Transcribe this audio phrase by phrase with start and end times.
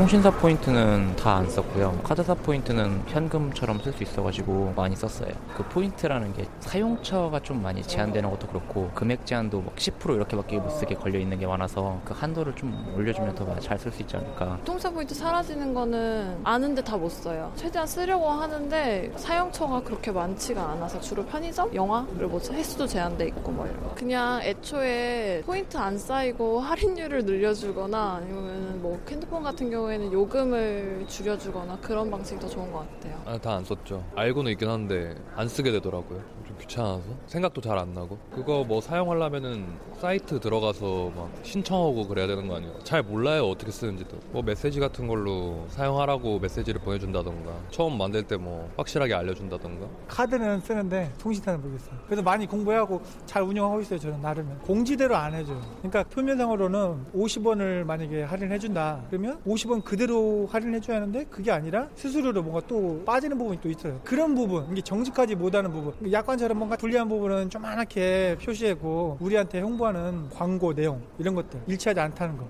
[0.00, 2.00] 통신사 포인트는 다 안 썼고요.
[2.02, 5.30] 카드사 포인트는 현금처럼 쓸 수 있어가지고 많이 썼어요.
[5.54, 10.70] 그 포인트라는 게 사용처가 좀 많이 제한되는 것도 그렇고 금액 제한도 막 10% 이렇게밖에 못
[10.70, 14.58] 쓰게 걸려 있는 게 많아서 그 한도를 좀 올려주면 더 잘 쓸 수 있지 않을까.
[14.64, 17.52] 통신사 포인트 사라지는 거는 아는데 다 못 써요.
[17.56, 23.66] 최대한 쓰려고 하는데 사용처가 그렇게 많지가 않아서 주로 편의점, 영화를 뭐 횟수도 제한돼 있고 뭐
[23.66, 23.94] 이런.
[23.94, 31.78] 그냥 애초에 포인트 안 쌓이고 할인율을 늘려주거나 아니면 뭐 핸드폰 같은 경우 경우에는 요금을 줄여주거나
[31.80, 33.20] 그런 방식이 더 좋은 것 같아요.
[33.26, 34.04] 아, 다 안 썼죠.
[34.14, 36.20] 알고는 있긴 한데 안 쓰게 되더라고요.
[36.46, 39.66] 좀 귀찮아서 생각도 잘 안 나고 그거 뭐 사용하려면은
[39.98, 42.78] 사이트 들어가서 막 신청하고 그래야 되는 거 아니에요?
[42.84, 44.18] 잘 몰라요 어떻게 쓰는지도.
[44.30, 49.86] 뭐 메시지 같은 걸로 사용하라고 메시지를 보내준다던가 처음 만들 때 뭐 확실하게 알려준다던가.
[50.08, 51.94] 카드는 쓰는데 통신사는 모르겠어요.
[52.06, 54.58] 그래서 많이 공부하고 잘 운영하고 있어요 저는 나름은.
[54.60, 55.60] 공지대로 안 해줘요.
[55.78, 63.02] 그러니까 표면상으로는 50원을 만약에 할인해준다 그러면 50원 그대로 할인해줘야 하는데 그게 아니라 수수료로 뭔가 또
[63.04, 64.00] 빠지는 부분이 또 있어요.
[64.04, 70.74] 그런 부분, 이게 정직하지 못하는 부분, 약관처럼 뭔가 불리한 부분은 조만하게 표시하고 우리한테 홍보하는 광고
[70.74, 72.48] 내용 이런 것들 일치하지 않다는 거.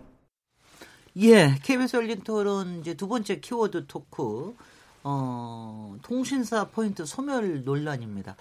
[1.17, 4.55] 예, KBS 열린 토론 이제 두 번째 키워드 토크.
[5.03, 8.37] 어, 통신사 포인트 소멸 논란입니다.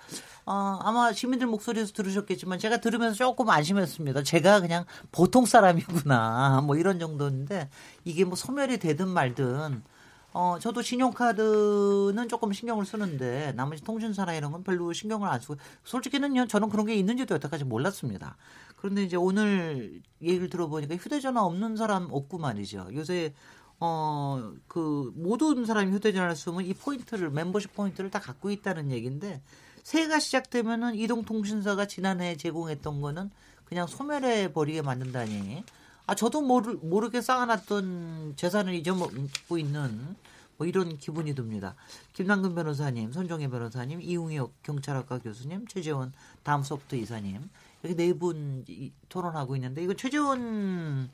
[0.46, 4.24] 어, 아마 시민들 목소리에서 들으셨겠지만 제가 들으면서 조금 안심했습니다.
[4.24, 6.62] 제가 그냥 보통 사람이구나.
[6.66, 7.70] 뭐 이런 정도인데
[8.04, 9.84] 이게 뭐 소멸이 되든 말든
[10.32, 16.48] 어, 저도 신용카드는 조금 신경을 쓰는데 나머지 통신사나 이런 건 별로 신경을 안 쓰고 솔직히는요
[16.48, 18.38] 저는 그런 게 있는지도 여태까지 몰랐습니다.
[18.76, 22.90] 그런데 이제 오늘 얘기를 들어보니까 휴대전화 없는 사람 없고 말이죠.
[22.94, 23.34] 요새
[23.80, 29.42] 어, 그, 모든 사람이 휴대전화를 쓰면 이 포인트를, 멤버십 포인트를 다 갖고 있다는 얘기인데,
[29.84, 33.32] 새해가 시작되면은 이동통신사가 지난해 제공했던 거는
[33.66, 35.64] 그냥 소멸해 버리게 만든다니.
[36.08, 40.16] 아, 저도 모르, 모르게 쌓아놨던 재산을 잊어먹고 있는
[40.58, 41.76] 뭐 이런 기분이 듭니다.
[42.14, 46.12] 김남근 변호사님, 손종혜 변호사님, 이웅혁 경찰학과 교수님, 최재원
[46.44, 47.50] 다음소프트 이사님.
[47.82, 48.66] 이렇게 네 분
[49.08, 51.10] 토론하고 있는데, 이거 최재원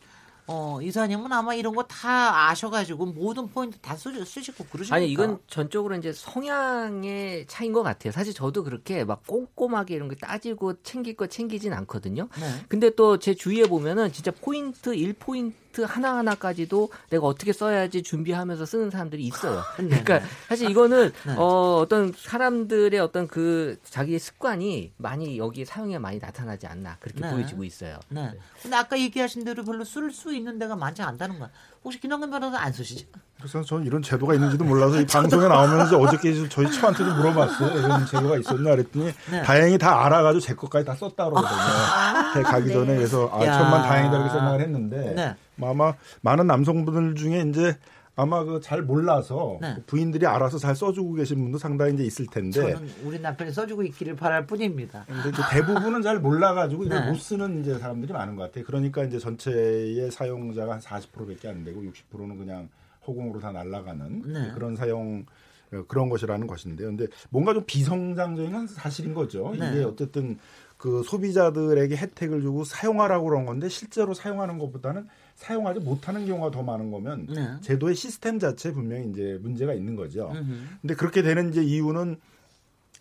[0.47, 4.95] 어, 이사님은 아마 이런 거 다 아셔가지고 모든 포인트 다 쓰, 시고 그러시니까.
[4.95, 8.11] 아니, 이건 전적으로 이제 성향의 차이인 것 같아요.
[8.11, 12.27] 사실 저도 그렇게 막 꼼꼼하게 이런 거 따지고 챙길 거 챙기진 않거든요.
[12.39, 12.65] 네.
[12.67, 18.65] 근데 또 제 주위에 보면은 진짜 포인트, 1 포인트 텍스트 하나하나까지도 내가 어떻게 써야지 준비하면서
[18.65, 19.59] 쓰는 사람들이 있어요.
[19.59, 21.35] 아, 그러니까 사실 이거는 네.
[21.37, 27.29] 어, 어떤 사람들의 어떤 그 자기의 습관이 많이 여기에 사용에 많이 나타나지 않나 그렇게 네.
[27.29, 27.99] 보여지고 있어요.
[28.09, 28.31] 네.
[28.61, 31.49] 근데 아까 얘기하신 대로 별로 쓸 수 있는 데가 많지 않다는 거야.
[31.83, 33.07] 혹시 김남근 변호사 안 쓰시죠?
[33.45, 37.77] 그래서 저는 이런 제도가 있는지도 몰라서 이 방송에 나오면서 어저께 저희 처한테도 물어봤어요.
[37.77, 39.43] 이런 제도가 있었나 그랬더니 네.
[39.43, 41.51] 다행히 다 알아가지고 제 것까지 다 썼다 그러거든요.
[41.51, 42.73] 아, 가기 네.
[42.73, 45.35] 전에 그래서 아, 천만 다행이다 이렇게 생각을 했는데 네.
[45.57, 47.77] 뭐 아마 많은 남성분들 중에 이제
[48.15, 49.75] 아마 그 잘 몰라서 네.
[49.85, 54.15] 부인들이 알아서 잘 써주고 계신 분도 상당히 이제 있을 텐데 저는 우리 남편이 써주고 있기를
[54.15, 55.05] 바랄 뿐입니다.
[55.07, 57.11] 근데 대부분은 잘 몰라가지고 이걸 네.
[57.11, 58.63] 못 쓰는 이제 사람들이 많은 것 같아요.
[58.65, 62.69] 그러니까 이제 전체의 사용자가 한 40%밖에 안 되고 60%는 그냥
[63.07, 64.51] 허공으로 다 날아가는 네.
[64.53, 65.25] 그런 사용
[65.73, 66.89] 어, 그런 것이라는 것인데요.
[66.89, 69.53] 근데 뭔가 좀 비성장적인 사실인 거죠.
[69.57, 69.71] 네.
[69.71, 70.37] 이게 어쨌든
[70.77, 76.91] 그 소비자들에게 혜택을 주고 사용하라고 그런 건데 실제로 사용하는 것보다는 사용하지 못하는 경우가 더 많은
[76.91, 77.47] 거면 네.
[77.61, 80.31] 제도의 시스템 자체에 분명히 이제 문제가 있는 거죠.
[80.31, 80.53] 음흠.
[80.81, 82.17] 근데 그렇게 되는 이제 이유는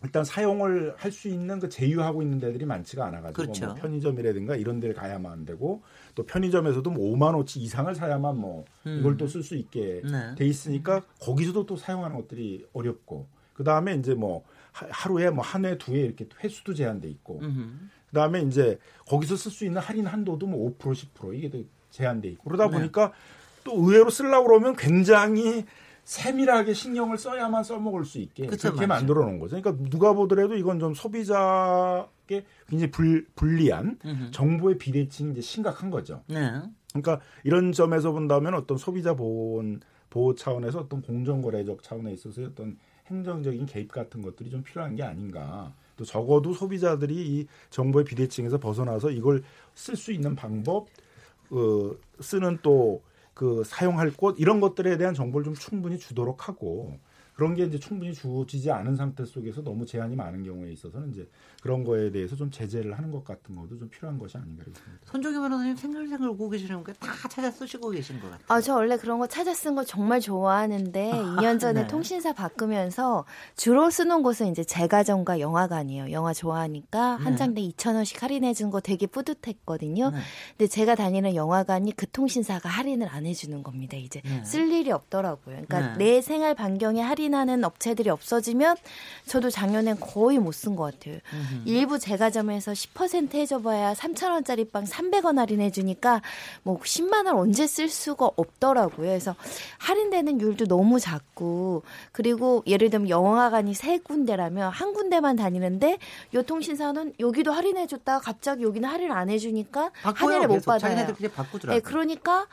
[0.05, 3.67] 일단 사용을 할 수 있는 그 제휴하고 있는 데들이 많지가 않아가지고 그렇죠.
[3.67, 5.83] 뭐 편의점이라든가 이런 데를 가야만 안 되고
[6.15, 8.99] 또 편의점에서도 뭐 5만 원치 이상을 사야만 뭐 음.
[9.01, 10.35] 이걸 또 쓸 수 있게 네.
[10.37, 15.79] 돼 있으니까 거기서도 또 사용하는 것들이 어렵고 그 다음에 이제 뭐 하루에 뭐 한 회,
[15.79, 18.79] 두 회 이렇게 횟수도 제한돼 있고 그 다음에 이제
[19.09, 22.79] 거기서 쓸 수 있는 할인 한도도 뭐 5% 10% 이게 또 제한돼 있고 그러다 네.
[22.79, 23.13] 보니까
[23.63, 25.65] 또 의외로 쓰려고 그러면 굉장히
[26.05, 29.07] 세밀하게 신경을 써야만 써먹을 수 있게 그쵸, 그렇게 맞죠.
[29.07, 29.61] 만들어 놓은 거죠.
[29.61, 34.29] 그러니까 누가 보더라도 이건 좀 소비자께 굉장히 불, 불리한 으흠.
[34.31, 36.23] 정보의 비대칭이 이제 심각한 거죠.
[36.27, 36.63] 네.
[36.91, 39.63] 그러니까 이런 점에서 본다면 어떤 소비자 보호
[40.11, 45.75] 보호 차원에서 어떤 공정거래적 차원에 있어서 어떤 행정적인 개입 같은 것들이 좀 필요한 게 아닌가.
[45.97, 49.43] 또 적어도 소비자들이 이 정보의 비대칭에서 벗어나서 이걸
[49.75, 50.87] 쓸 수 있는 방법,
[51.51, 51.91] 어,
[52.21, 53.03] 쓰는 또
[53.35, 56.99] 그 사용할 곳 이런 것들에 대한 정보를 좀 충분히 주도록 하고
[57.35, 61.29] 그런 게 이제 충분히 주어지지 않은 상태 속에서 너무 제한이 많은 경우에 있어서는 이제
[61.61, 65.03] 그런 거에 대해서 좀 제재를 하는 것 같은 것도 좀 필요한 것이 아닌가 싶습니다.
[65.07, 68.45] 손정희 변호사님 생글생글 보고 계시는 게 다 찾아 쓰시고 계신 것 같아요.
[68.49, 71.87] 아, 저 원래 그런 거 찾아 쓴 거 정말 좋아하는데 아, 2년 전에 네.
[71.89, 73.25] 통신사 바꾸면서
[73.57, 76.13] 주로 쓰는 곳은 이제 제가정과 영화관이에요.
[76.13, 77.25] 영화 좋아하니까 네.
[77.25, 80.11] 한 장당 2,000원씩 할인해 준 거 되게 뿌듯했거든요.
[80.11, 80.19] 네.
[80.57, 83.97] 근데 제가 다니는 영화관이 그 통신사가 할인을 안 해주는 겁니다.
[83.97, 84.45] 이제 네.
[84.45, 85.63] 쓸 일이 없더라고요.
[85.67, 86.05] 그러니까 네.
[86.15, 88.77] 내 생활 반경에 할인 하는 업체들이 없어지면
[89.27, 91.19] 저도 작년엔 거의 못 쓴 것 같아요.
[91.33, 91.63] 음흠.
[91.67, 96.23] 일부 제과점에서 10% 해줘봐야 3,000원짜리 빵 300원 할인해주니까
[96.63, 99.07] 뭐 10만 원 언제 쓸 수가 없더라고요.
[99.15, 99.35] 그래서
[99.79, 101.83] 할인되는 율도 너무 작고
[102.13, 105.99] 그리고 예를 들면 영화관이 세 군데라면 한 군데만 다니는데
[106.35, 111.07] 요 통신사는 여기도 할인해줬다가 갑자기 여기는 할인 안 해주니까 할인을 못 받아요.
[111.69, 112.47] 네, 그러니까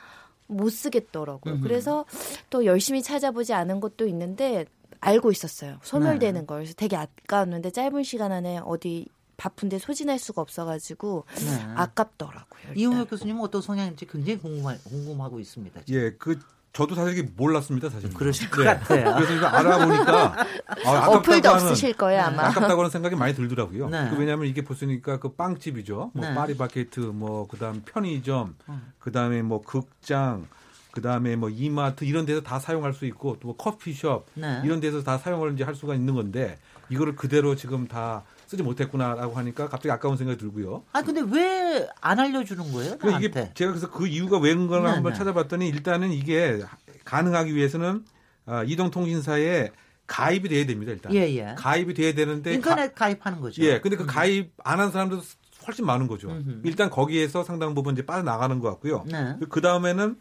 [0.51, 1.55] 못 쓰겠더라고요.
[1.55, 1.63] 음흠.
[1.63, 2.05] 그래서
[2.49, 4.65] 또 열심히 찾아보지 않은 것도 있는데
[4.99, 5.77] 알고 있었어요.
[5.83, 6.45] 소멸되는 네.
[6.45, 6.59] 걸.
[6.59, 9.07] 그래서 되게 아까웠는데 짧은 시간 안에 어디
[9.37, 11.63] 바쁜데 소진할 수가 없어가지고 네.
[11.75, 12.73] 아깝더라고요.
[12.75, 15.81] 이용혁 교수님은 어떤 성향인지 굉장히 궁금하, 궁금하고 있습니다.
[15.85, 15.99] 지금.
[15.99, 16.39] 예, 그
[16.73, 18.13] 저도 사실 몰랐습니다, 사실.
[18.13, 18.67] 그러실 것 네.
[18.67, 19.13] 같아요.
[19.15, 20.35] 그래서 이거 알아보니까
[20.85, 22.45] 아, 어플도 없으실 거예요, 아마.
[22.47, 23.89] 아깝다고 하는 생각이 많이 들더라고요.
[23.89, 24.09] 네.
[24.09, 26.11] 그 왜냐하면 이게 보시니까 그 빵집이죠.
[26.13, 26.33] 뭐 네.
[26.33, 28.93] 파리바게트, 뭐 그다음 편의점, 음.
[28.99, 30.47] 그다음에 뭐 극장,
[30.91, 34.61] 그다음에 뭐 이마트 이런 데서 다 사용할 수 있고 또 뭐 커피숍 네.
[34.63, 36.57] 이런 데서 다 사용을 이제 할 수가 있는 건데
[36.89, 40.83] 이거를 그대로 지금 다 쓰지 못했구나라고 하니까 갑자기 아까운 생각이 들고요.
[40.91, 42.97] 아 근데 왜 안 알려주는 거예요?
[42.97, 45.17] 그 이게 제가 그래서 그 이유가 왜인가 네, 한번 네.
[45.17, 46.59] 찾아봤더니 일단은 이게
[47.05, 48.03] 가능하기 위해서는
[48.45, 49.69] 아, 이동통신사에
[50.05, 51.13] 가입이 돼야 됩니다 일단.
[51.13, 51.55] 예, 예.
[51.57, 53.63] 가입이 돼야 되는데 인터넷 가, 입하는 거죠.
[53.63, 54.07] 예, 근데 그 음.
[54.07, 55.21] 가입 안 한 사람도
[55.65, 56.29] 훨씬 많은 거죠.
[56.29, 56.61] 음흠.
[56.65, 59.05] 일단 거기에서 상당 부분 이제 빠져나가는 것 같고요.
[59.09, 59.37] 네.
[59.49, 60.17] 그 다음에는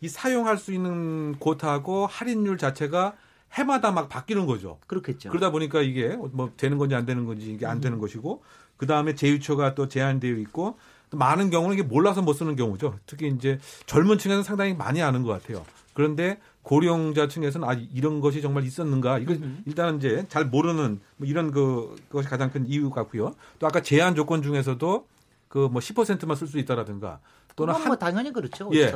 [0.00, 3.14] 이 사용할 수 있는 곳하고 할인율 자체가
[3.54, 4.78] 해마다 막 바뀌는 거죠.
[4.86, 5.30] 그렇겠죠.
[5.30, 7.80] 그러다 보니까 이게 뭐 되는 건지 안 되는 건지 이게 안 음.
[7.80, 8.42] 되는 것이고
[8.76, 10.78] 그 다음에 제휴처가 또 제한되어 있고
[11.10, 12.98] 또 많은 경우는 이게 몰라서 못 쓰는 경우죠.
[13.06, 15.64] 특히 이제 젊은 층에서는 상당히 많이 아는 것 같아요.
[15.94, 19.62] 그런데 고령자층에서는 아 이런 것이 정말 있었는가 이거 음.
[19.66, 23.32] 일단 이제 잘 모르는 뭐 이런 그 것이 가장 큰 이유 같고요.
[23.58, 25.06] 또 아까 제한 조건 중에서도
[25.48, 27.20] 그 뭐 10%만 쓸 수 있다라든가
[27.56, 28.70] 또는 한, 뭐 당연히 그렇죠.
[28.74, 28.92] 예.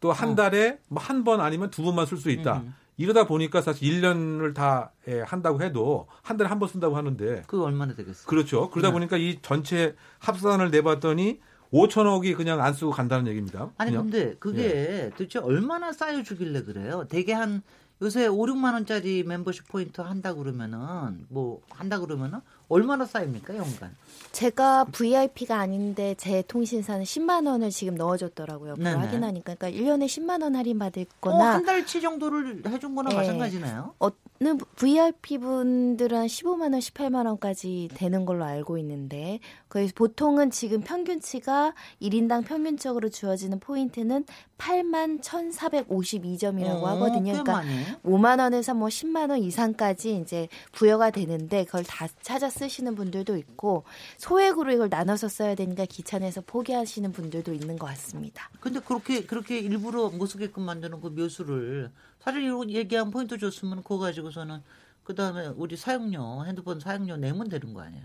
[0.00, 0.34] 또한 어.
[0.34, 2.58] 달에 뭐 한 번 아니면 두 번만 쓸 수 있다.
[2.58, 2.74] 음.
[2.96, 7.62] 이러다 보니까 사실 1년을 다 예, 한다고 해도 한 달에 한 번 쓴다고 하는데 그
[7.62, 8.26] 얼마나 되겠어요?
[8.26, 8.70] 그렇죠.
[8.70, 8.92] 그러다 네.
[8.92, 11.40] 보니까 이 전체 합산을 내봤더니
[11.72, 13.70] 5천억이 그냥 안 쓰고 간다는 얘기입니다.
[13.78, 14.04] 아니 그냥.
[14.10, 15.10] 근데 그게 예.
[15.16, 17.06] 도대체 얼마나 쌓여 주길래 그래요?
[17.08, 17.62] 대개 한
[18.02, 23.94] 요새 5, 6만 원짜리 멤버십 포인트 한다 그러면은 뭐 한다 그러면은 얼마나 쌓입니까 연간?
[24.32, 28.76] 제가 VIP가 아닌데 제 통신사는 10만 원을 지금 넣어줬더라고요.
[28.76, 33.10] 그걸 확인하니까 그러니까 1년에 10만 원 할인 받을 거나 어, 한 달치 정도를 해준 거나
[33.10, 33.16] 네.
[33.16, 33.94] 마찬가지네요.
[33.98, 39.38] 어느 VIP 분들은 15만 원, 18만 원까지 되는 걸로 알고 있는데
[39.68, 44.24] 그래서 보통은 지금 평균치가 1인당 평균적으로 주어지는 포인트는
[44.58, 47.32] 8만 1,452점이라고 어, 하거든요.
[47.32, 47.84] 그러니까 많이.
[48.04, 53.84] 5만 원에서 뭐 10만 원 이상까지 이제 부여가 되는데 그걸 다 찾아 쓰시는 분들도 있고
[54.18, 58.50] 소액으로 이걸 나눠서 써야 되니까 귀찮아서 포기하시는 분들도 있는 것 같습니다.
[58.60, 61.90] 근데 그렇게 그렇게 일부러 못 쓰게끔 만드는 그 묘수를
[62.20, 64.62] 사실 이런 얘기한 포인트 줬으면 그거 가지고서는
[65.02, 68.04] 그 다음에 우리 사용료 핸드폰 사용료 내면 되는 거 아니에요?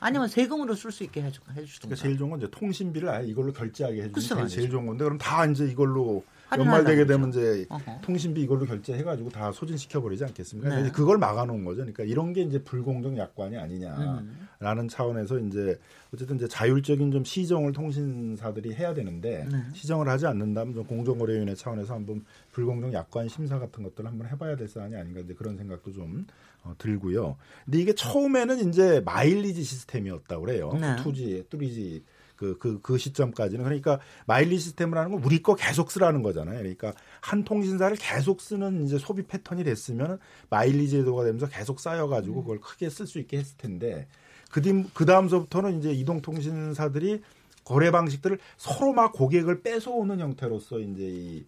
[0.00, 1.78] 아니면 세금으로 쓸 수 있게 해주, 해주든가.
[1.80, 5.16] 그러니까 제일 좋은 건 이제 통신비를 아예 이걸로 결제하게 해주는 게 제일 좋은 건데 그럼
[5.16, 6.24] 다 이제 이걸로
[6.58, 8.00] 연말되게 되면 이제 어허.
[8.02, 10.82] 통신비 이걸로 결제해가지고 다 소진시켜 버리지 않겠습니까?
[10.82, 10.90] 네.
[10.90, 11.78] 그걸 막아놓은 거죠.
[11.78, 14.28] 그러니까 이런 게 이제 불공정 약관이 아니냐라는
[14.60, 14.88] 음.
[14.88, 15.78] 차원에서 이제
[16.12, 19.58] 어쨌든 이제 자율적인 좀 시정을 통신사들이 해야 되는데 네.
[19.72, 24.68] 시정을 하지 않는다면 좀 공정거래위원회 차원에서 한번 불공정 약관 심사 같은 것들을 한번 해봐야 될
[24.68, 26.26] 사안이 아닌가 이제 그런 생각도 좀
[26.62, 27.36] 어, 들고요.
[27.64, 30.72] 근데 이게 처음에는 이제 마일리지 시스템이었다고 그래요.
[30.80, 30.96] 네.
[31.02, 32.02] 투지, 뚜리지
[32.44, 33.64] 그, 그, 그 시점까지는.
[33.64, 36.58] 그러니까 마일리 시스템을 하는 건 우리 거 계속 쓰라는 거잖아요.
[36.58, 40.18] 그러니까 한 통신사를 계속 쓰는 이제 소비 패턴이 됐으면
[40.50, 44.06] 마일리 제도가 되면서 계속 쌓여가지고 그걸 크게 쓸 수 있게 했을 텐데
[44.50, 44.60] 그,
[44.92, 47.22] 그 다음서부터는 이제 이동통신사들이
[47.64, 51.44] 거래 방식들을 서로 막 고객을 뺏어오는 형태로서 이제 이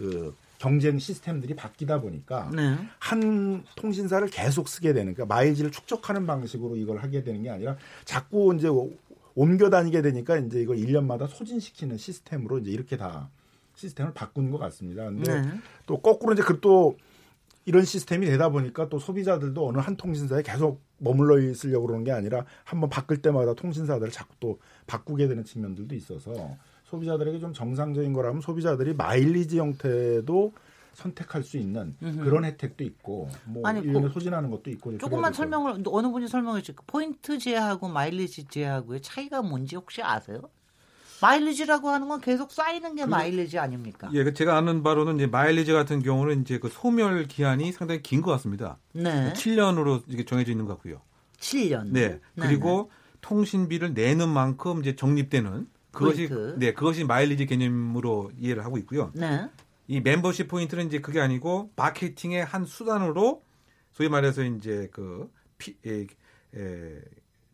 [0.00, 2.74] 그 경쟁 시스템들이 바뀌다 보니까 네.
[2.98, 7.76] 한 통신사를 계속 쓰게 되는 그러니까 마일지를 축적하는 방식으로 이걸 하게 되는 게 아니라
[8.06, 8.68] 자꾸 이제
[9.34, 13.30] 옮겨 다니게 되니까 이제 이걸 1년마다 소진시키는 시스템으로 이제 이렇게 다
[13.74, 15.04] 시스템을 바꾼 것 같습니다.
[15.04, 15.48] 근데 네.
[15.86, 16.96] 또 거꾸로 이제 그또
[17.64, 22.44] 이런 시스템이 되다 보니까 또 소비자들도 어느 한 통신사에 계속 머물러 있으려고 그러는 게 아니라
[22.64, 28.94] 한번 바꿀 때마다 통신사들을 자꾸 또 바꾸게 되는 측면들도 있어서 소비자들에게 좀 정상적인 거라면 소비자들이
[28.94, 30.52] 마일리지 형태도
[30.94, 32.24] 선택할 수 있는 음흠.
[32.24, 36.84] 그런 혜택도 있고 뭐 아니, 그, 소진하는 것도 있고 조금만 설명을 어느 분이 설명해 주실까
[36.86, 40.40] 포인트 제하고 마일리지 제하고의 차이가 뭔지 혹시 아세요?
[41.22, 44.08] 마일리지라고 하는 건 계속 쌓이는 게 그, 마일리지 아닙니까?
[44.14, 48.22] 예, 그 제가 아는 바로는 이제 마일리지 같은 경우는 이제 그 소멸 기한이 상당히 긴
[48.22, 48.78] 것 같습니다.
[48.92, 49.32] 네.
[49.34, 51.02] 7년으로 이게 정해져 있는 것 같고요.
[51.38, 51.90] 7년.
[51.90, 52.20] 네.
[52.38, 53.16] 그리고 네.
[53.20, 56.54] 통신비를 내는 만큼 이제 적립되는 그것이 포인트.
[56.58, 59.10] 네, 그것이 마일리지 개념으로 이해를 하고 있고요.
[59.14, 59.46] 네.
[59.90, 63.42] 이 멤버십 포인트는 이제 그게 아니고 마케팅의 한 수단으로
[63.90, 65.28] 소위 말해서 이제 그
[65.58, 66.06] 피, 에,
[66.54, 67.00] 에,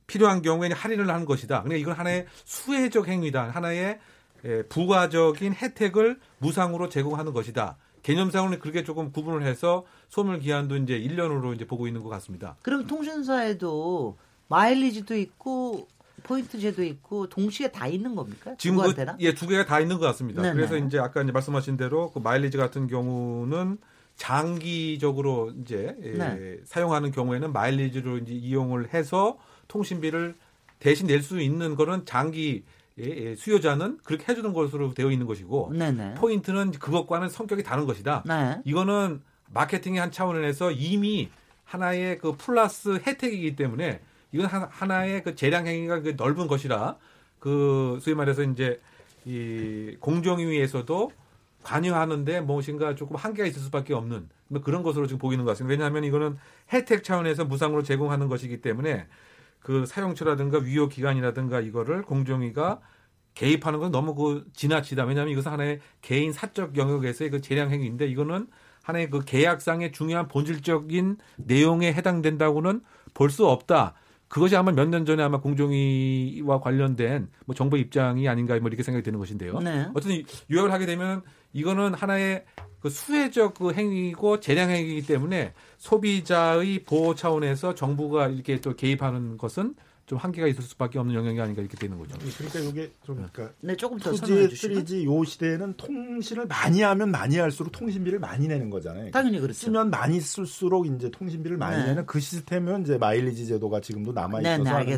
[0.07, 1.63] 필요한 경우에는 할인을 하는 것이다.
[1.63, 3.49] 그러니까 이건 하나의 수혜적 행위다.
[3.49, 4.01] 하나의
[4.45, 7.79] 에, 부가적인 혜택을 무상으로 제공하는 것이다.
[8.03, 12.59] 개념상으로는 그렇게 조금 구분을 해서 소멸 기한도 이제 1년으로 이제 보고 있는 것 같습니다.
[12.61, 15.89] 그럼 통신사에도 마일리지도 있고
[16.27, 18.57] 포인트 제도 있고 동시에 다 있는 겁니까?
[18.59, 20.43] 지금 그, 예, 두 개가 다 있는 것 같습니다.
[20.43, 20.55] 네네.
[20.55, 23.79] 그래서 이제 아까 이제 말씀하신 대로 그 마일리지 같은 경우는
[24.17, 26.57] 장기적으로 이제 예, 네.
[26.65, 30.35] 사용하는 경우에는 마일리지로 이제 이용을 해서 통신비를
[30.81, 32.65] 대신 낼 수 있는 거는 장기
[32.99, 36.15] 예, 예, 수요자는 그렇게 해주는 것으로 되어 있는 것이고 네네.
[36.15, 38.25] 포인트는 그것과는 성격이 다른 것이다.
[38.27, 38.61] 네.
[38.65, 39.21] 이거는
[39.53, 41.29] 마케팅의 한 차원에서 이미
[41.65, 44.01] 하나의 그 플러스 혜택이기 때문에
[44.33, 46.97] 이건 하나의 그 재량 행위가 그 넓은 것이라
[47.39, 48.81] 그 소위 말해서 이제
[49.25, 51.11] 이 공정위에서도
[51.63, 55.73] 관여하는데 무엇인가 조금 한계가 있을 수밖에 없는 뭐 그런 것으로 지금 보이는 것 같습니다.
[55.73, 56.37] 왜냐하면 이거는
[56.73, 59.07] 혜택 차원에서 무상으로 제공하는 것이기 때문에
[59.61, 62.81] 그 사용처라든가 위효 기간이라든가 이거를 공정위가
[63.35, 65.05] 개입하는 건 너무 그 지나치다.
[65.05, 68.47] 왜냐하면 이것은 하나의 개인 사적 영역에서의 그 재량 행위인데 이거는
[68.85, 73.95] 하나의 그 계약상의 중요한 본질적인 내용에 해당된다고는 볼 수 없다.
[74.29, 79.05] 그것이 아마 몇 년 전에 아마 공정위와 관련된 뭐 정부 입장이 아닌가 뭐 이렇게 생각이
[79.05, 79.59] 드는 것인데요.
[79.61, 79.87] 네.
[79.95, 82.45] 어쨌든 요약을 하게 되면 이거는 하나의
[82.81, 89.75] 그 수혜적 그 행위고 재량 행위이기 때문에 소비자의 보호 차원에서 정부가 이렇게 또 개입하는 것은
[90.07, 92.17] 좀 한계가 있을 수밖에 없는 영역이 아닌가 이렇게 되는 거죠.
[92.39, 97.39] 그러니까 이게 좀 그러니까 네, 조금 더 2G, 3G 요 시대에는 통신을 많이 하면 많이
[97.39, 99.11] 할수록 통신비를 많이 내는 거잖아요.
[99.11, 99.59] 당연히 그렇죠.
[99.59, 101.87] 쓰면 많이 쓸수록 이제 통신비를 많이 네.
[101.89, 104.97] 내는 그 시스템은 이제 마일리지 제도가 지금도 남아 있어서 네, 네, 하는데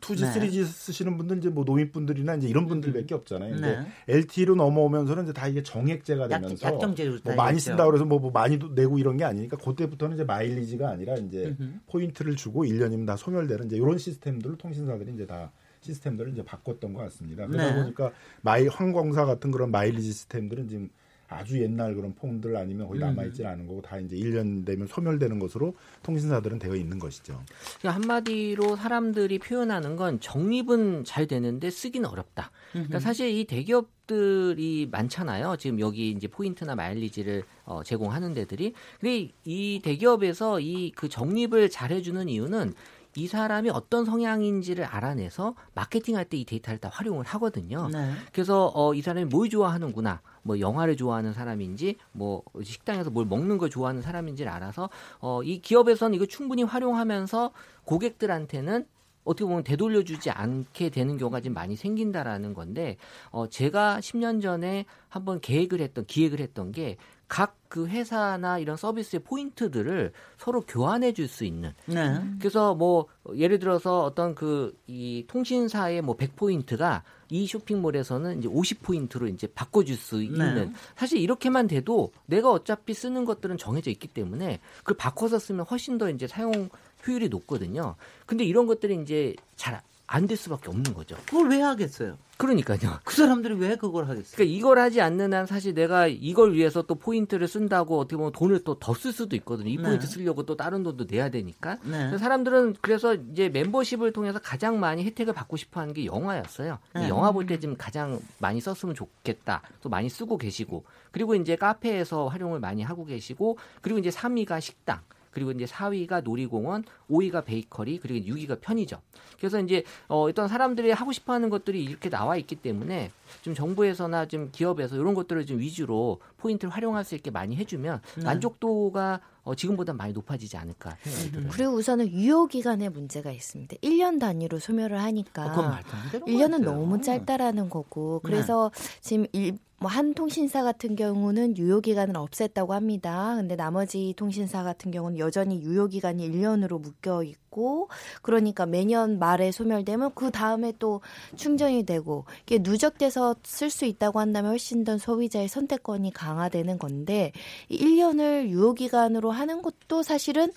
[0.00, 0.48] 2G, 네.
[0.48, 3.60] 3G 쓰시는 분들 이제 뭐 노인분들이나 이제 이런 분들밖에 없잖아요.
[3.60, 3.86] 네.
[4.08, 6.74] LTE로 넘어오면서는 이제 다 이게 정액제가 되면서 약,
[7.22, 11.14] 뭐 많이 쓴다 그래서 뭐, 뭐 많이 내고 이런 게 아니니까 그때부터는 이제 마일리지가 아니라
[11.14, 11.72] 이제 음흠.
[11.86, 16.94] 포인트를 주고 1년이면 다 소멸되는 이제 이런 시스템 시스템들을 통신사들이 이제 다 시스템들을 이제 바꿨던
[16.94, 17.46] 것 같습니다.
[17.46, 17.82] 그러다 네.
[17.82, 20.90] 보니까 마일 항공사 같은 그런 마일리지 시스템들은 지금
[21.28, 25.38] 아주 옛날 그런 폰들 아니면 거의 남아 있지는 않은 거고 다 이제 1년 되면 소멸되는
[25.38, 27.42] 것으로 통신사들은 되어 있는 것이죠.
[27.78, 32.50] 그러니까 한마디로 사람들이 표현하는 건 정립은 잘 되는데 쓰기는 어렵다.
[32.72, 35.56] 그러니까 사실 이 대기업들이 많잖아요.
[35.56, 38.74] 지금 여기 이제 포인트나 마일리지를 어, 제공하는 데들이.
[39.00, 42.74] 근데 이 대기업에서 이 그 정립을 잘 해주는 이유는
[43.16, 47.88] 이 사람이 어떤 성향인지를 알아내서 마케팅할 때 이 데이터를 다 활용을 하거든요.
[47.88, 48.10] 네.
[48.32, 50.20] 그래서 어, 이 사람이 뭘 좋아하는구나.
[50.42, 54.90] 뭐 영화를 좋아하는 사람인지 뭐 식당에서 뭘 먹는 걸 좋아하는 사람인지를 알아서
[55.20, 57.50] 어, 이 기업에서는 이거 충분히 활용하면서
[57.84, 58.86] 고객들한테는
[59.24, 62.96] 어떻게 보면 되돌려주지 않게 되는 경우가 좀 많이 생긴다라는 건데
[63.30, 66.96] 어 제가 10년 전에 한번 계획을 했던 기획을 했던 게
[67.28, 71.72] 각 그 회사나 이런 서비스의 포인트들을 서로 교환해 줄 수 있는.
[71.86, 72.20] 네.
[72.38, 79.48] 그래서 뭐 예를 들어서 어떤 그 이 통신사의 뭐 100포인트가 이 쇼핑몰에서는 이제 50포인트로 이제
[79.48, 80.24] 바꿔줄 수 네.
[80.26, 80.54] 있는.
[80.54, 80.72] 네.
[80.94, 86.08] 사실 이렇게만 돼도 내가 어차피 쓰는 것들은 정해져 있기 때문에 그걸 바꿔서 쓰면 훨씬 더
[86.08, 86.68] 이제 사용
[87.06, 87.96] 효율이 높거든요.
[88.26, 91.16] 근데 이런 것들이 이제 잘 안 될 수밖에 없는 거죠.
[91.24, 92.18] 그걸 왜 하겠어요?
[92.36, 92.98] 그러니까요.
[93.04, 94.34] 그 사람들이 왜 그걸 하겠어요?
[94.36, 98.64] 그러니까 이걸 하지 않는 한 사실 내가 이걸 위해서 또 포인트를 쓴다고 어떻게 보면 돈을
[98.64, 99.70] 또 더 쓸 수도 있거든요.
[99.70, 99.82] 이 네.
[99.82, 101.78] 포인트 쓰려고 또 다른 돈도 내야 되니까.
[101.84, 102.18] 네.
[102.18, 106.78] 사람들은 그래서 이제 멤버십을 통해서 가장 많이 혜택을 받고 싶어 하는 게 영화였어요.
[106.96, 107.08] 네.
[107.08, 109.62] 영화 볼 때 지금 가장 많이 썼으면 좋겠다.
[109.80, 110.84] 또 많이 쓰고 계시고.
[111.12, 113.56] 그리고 이제 카페에서 활용을 많이 하고 계시고.
[113.80, 115.00] 그리고 이제 3위가 식당.
[115.34, 119.00] 그리고 이제 4위가 놀이공원, 5위가 베이커리, 그리고 6위가 편의점.
[119.38, 123.10] 그래서 이제 어, 어떤 사람들이 하고 싶어하는 것들이 이렇게 나와 있기 때문에
[123.42, 128.24] 좀 정부에서나 좀 기업에서 이런 것들을 좀 위주로 포인트를 활용할 수 있게 많이 해주면 네.
[128.24, 131.48] 만족도가 어, 지금보다 많이 높아지지 않을까 생각이 음.
[131.52, 133.76] 그리고 우선은 유효 기간에 문제가 있습니다.
[133.76, 135.78] 1년 단위로 소멸을 하니까 어,
[136.26, 139.00] 1년은 너무 짧다라는 거고 그래서 네.
[139.02, 143.34] 지금 일, 뭐 한 통신사 같은 경우는 유효 기간을 없앴다고 합니다.
[143.36, 147.90] 근데 나머지 통신사 같은 경우는 여전히 유효 기간이 1년으로 묶여 있고
[148.22, 151.02] 그러니까 매년 말에 소멸되면 그 다음에 또
[151.36, 157.32] 충전이 되고 이게 누적돼서 쓸 수 있다고 한다면 훨씬 더 소비자의 선택권이 강화되는 건데
[157.70, 160.50] 1년을 유효 기간으로 하는 것도 사실은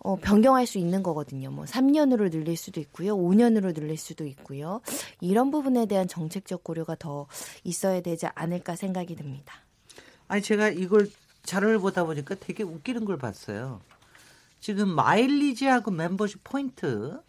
[0.00, 1.50] 어, 변경할 수 있는 거거든요.
[1.50, 3.16] 뭐 3년으로 늘릴 수도 있고요.
[3.16, 4.80] 5년으로 늘릴 수도 있고요.
[5.20, 7.26] 이런 부분에 대한 정책적 고려가 더
[7.64, 9.54] 있어야 되지 않을까 생각이 듭니다.
[10.28, 11.10] 아니 제가 이걸
[11.42, 13.80] 자료를 보다 보니까 되게 웃기는 걸 봤어요.
[14.60, 17.20] 지금 마일리지하고 멤버십 포인트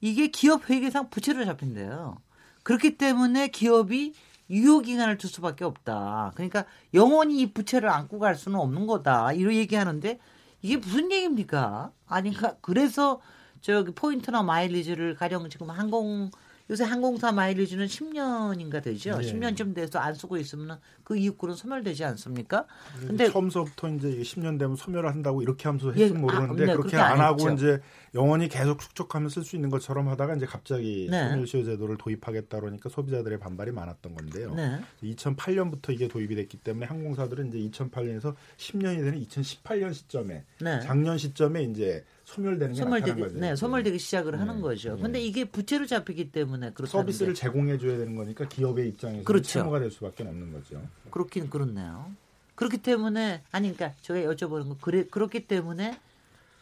[0.00, 2.16] 이게 기업 회계상 부채로 잡힌대요.
[2.62, 4.14] 그렇기 때문에 기업이
[4.50, 6.32] 유효 기간을 둘 수밖에 없다.
[6.34, 9.32] 그러니까 영원히 이 부채를 안고 갈 수는 없는 거다.
[9.32, 10.18] 이런 얘기하는데
[10.62, 11.92] 이게 무슨 얘기입니까?
[12.06, 13.20] 아니, 까 그래서
[13.60, 16.30] 저기 포인트나 마일리지를 가령 지금 항공
[16.70, 19.18] 요새 항공사 마일리지는 10년인가 되죠.
[19.18, 19.32] 네.
[19.32, 22.64] 10년쯤 돼서 안 쓰고 있으면 그 이익구는 소멸되지 않습니까?
[23.00, 26.96] 근데 처음서부터 이제 10년 되면 소멸을 한다고 이렇게 하면서 예, 했으면 모르는데 아, 네, 그렇게
[26.96, 27.80] 안, 안 하고 이제
[28.14, 31.30] 영원히 계속 축적하면 쓸 수 있는 것처럼 하다가 이제 갑자기 네.
[31.30, 34.54] 소멸시효 제도를 도입하겠다 그러니까 소비자들의 반발이 많았던 건데요.
[34.54, 34.80] 네.
[35.02, 40.80] 2008년부터 이게 도입이 됐기 때문에 항공사들은 이제 2008년에서 10년이 되는 2018년 시점에 네.
[40.80, 43.38] 작년 시점에 이제 소멸되는 게 소멸되기, 거죠.
[43.38, 44.38] 네, 소멸되기 시작을 네.
[44.38, 44.94] 하는 거죠.
[44.94, 45.02] 네.
[45.02, 49.48] 근데 이게 부채로 잡히기 때문에 서비스를 제공해 줘야 되는 거니까 기업의 입장에서 그렇죠.
[49.48, 50.80] 채무가 될 수밖에 없는 거죠.
[51.10, 52.12] 그렇긴 그렇네요.
[52.54, 55.98] 그렇기 때문에 아니 그러니까 제가 여쭤보는 거 그래 그렇기 때문에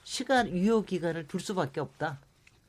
[0.04, 2.18] 시간 유효 기간을 둘 수밖에 없다.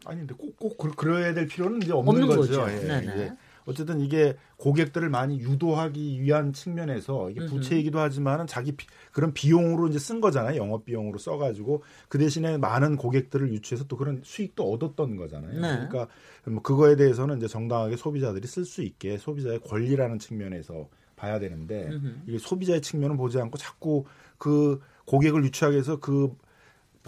[0.06, 2.62] 아니 근데 꼭꼭 그래야 될 필요는 이제 없는, 없는 거죠.
[2.62, 2.72] 거죠.
[2.72, 3.34] 예, 네네.
[3.70, 10.00] 어쨌든 이게 고객들을 많이 유도하기 위한 측면에서 이게 부채이기도 하지만은 자기 비, 그런 비용으로 이제
[10.00, 10.60] 쓴 거잖아요.
[10.60, 15.54] 영업 비용으로 써가지고 그 대신에 많은 고객들을 유치해서 또 그런 수익도 얻었던 거잖아요.
[15.54, 15.88] 네.
[15.88, 16.08] 그러니까
[16.46, 21.92] 뭐 그거에 대해서는 이제 정당하게 소비자들이 쓸 수 있게 소비자의 권리라는 측면에서 봐야 되는데
[22.26, 24.06] 이게 소비자의 측면은 보지 않고 자꾸
[24.38, 26.36] 그 고객을 유치하기 위해서 그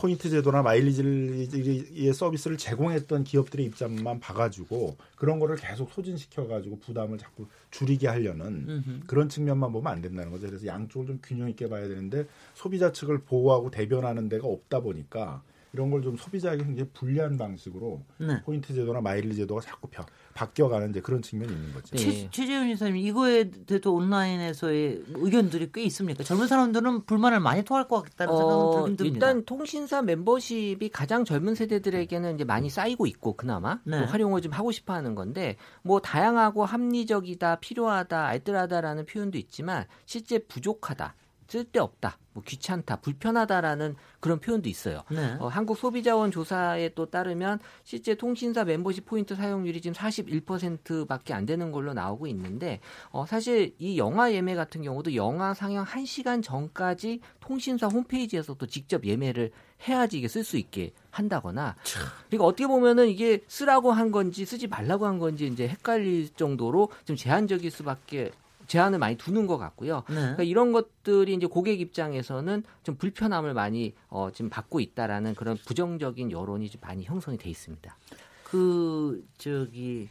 [0.01, 8.07] 포인트 제도나 마일리지의 서비스를 제공했던 기업들의 입장만 봐가지고 그런 거를 계속 소진시켜가지고 부담을 자꾸 줄이게
[8.07, 8.99] 하려는 음흠.
[9.05, 10.47] 그런 측면만 보면 안 된다는 거죠.
[10.47, 15.91] 그래서 양쪽을 좀 균형 있게 봐야 되는데 소비자 측을 보호하고 대변하는 데가 없다 보니까 이런
[15.91, 18.41] 걸 좀 소비자에게 굉장히 불리한 방식으로 네.
[18.41, 21.95] 포인트 제도나 마일리 제도가 자꾸 펴, 바뀌어가는 이제 그런 측면이 있는 거죠.
[21.95, 22.29] 네.
[22.31, 26.23] 최재훈 이사님 이거에 대해서 온라인에서의 의견들이 꽤 있습니까?
[26.23, 29.03] 젊은 사람들은 불만을 많이 토할 것 같다는 어, 생각은 듭니다.
[29.03, 33.97] 일단 통신사 멤버십이 가장 젊은 세대들에게는 이제 많이 쌓이고 있고 그나마 네.
[33.97, 41.15] 활용을 좀 하고 싶어하는 건데 뭐 다양하고 합리적이다, 필요하다, 알뜰하다라는 표현도 있지만 실제 부족하다.
[41.51, 45.03] 쓸데없다, 뭐 귀찮다, 불편하다라는 그런 표현도 있어요.
[45.09, 45.35] 네.
[45.39, 51.71] 어, 한국 소비자원 조사에 또 따르면 실제 통신사 멤버십 포인트 사용률이 지금 41%밖에 안 되는
[51.71, 57.87] 걸로 나오고 있는데 어, 사실 이 영화 예매 같은 경우도 영화 상영 1시간 전까지 통신사
[57.87, 59.51] 홈페이지에서 또 직접 예매를
[59.87, 61.75] 해야지 이게 쓸 수 있게 한다거나
[62.27, 67.15] 그러니까 어떻게 보면은 이게 쓰라고 한 건지 쓰지 말라고 한 건지 이제 헷갈릴 정도로 좀
[67.15, 68.31] 제한적일 수밖에
[68.71, 70.03] 제한을 많이 두는 것 같고요.
[70.07, 70.15] 네.
[70.15, 76.31] 그러니까 이런 것들이 이제 고객 입장에서는 좀 불편함을 많이 어, 지금 받고 있다라는 그런 부정적인
[76.31, 77.97] 여론이 좀 많이 형성이 돼 있습니다.
[78.45, 80.07] 그 저기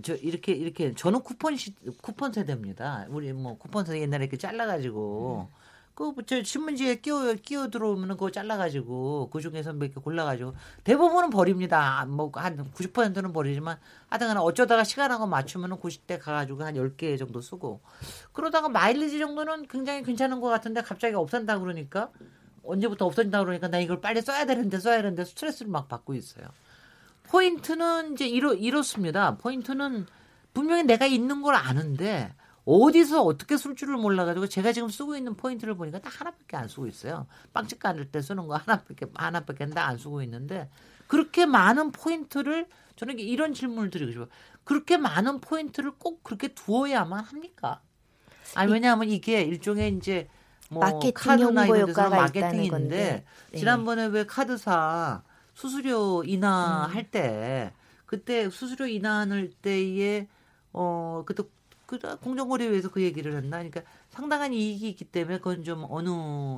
[0.00, 3.04] 저 이렇게 이렇게 저는 쿠폰 시, 쿠폰 세대입니다.
[3.10, 5.48] 우리 뭐 쿠폰 세대 옛날에 이렇게 잘라가지고.
[5.52, 5.65] 음.
[5.96, 10.54] 그저 신문지에 끼워 끼워 들어오면은 그거 잘라가지고 그 중에서 몇 개 골라가지고
[10.84, 12.04] 대부분은 버립니다.
[12.06, 13.78] 뭐 한 90%는 버리지만
[14.10, 17.80] 하여튼간 어쩌다가 시간하고 맞추면은 90대 가가지고 한 10개 정도 쓰고
[18.32, 22.10] 그러다가 마일리지 정도는 굉장히 괜찮은 것 같은데 갑자기 없앤다 그러니까
[22.62, 26.46] 언제부터 없어진다 그러니까 나 이걸 빨리 써야 되는데 써야 되는데 스트레스를 막 받고 있어요.
[27.24, 29.36] 포인트는 이제 이렇 이렇습니다.
[29.38, 30.06] 포인트는
[30.52, 32.34] 분명히 내가 있는 걸 아는데
[32.66, 36.88] 어디서 어떻게 쓸 줄을 몰라가지고 제가 지금 쓰고 있는 포인트를 보니까 딱 하나밖에 안 쓰고
[36.88, 37.26] 있어요.
[37.52, 40.68] 빵집 갈 때 쓰는 거 하나밖에 하나밖에 안 쓰고 있는데
[41.06, 44.28] 그렇게 많은 포인트를 저는 이런 질문을 드리고 싶어요.
[44.64, 47.82] 그렇게 많은 포인트를 꼭 그렇게 두어야만 합니까?
[48.56, 50.28] 아니 왜냐하면 이게 일종의 이제
[50.68, 53.58] 뭐 마케팅 카드나 이런 데서 마케팅인데 네.
[53.58, 55.22] 지난번에 왜 카드사
[55.54, 57.10] 수수료 인하할 음.
[57.12, 57.72] 때
[58.06, 60.26] 그때 수수료 인하할 때에
[60.72, 61.44] 어 그때
[61.86, 63.58] 그 공정거래위에서 그 얘기를 했나?
[63.58, 66.10] 그러니까 상당한 이익이 있기 때문에 그건 좀 어느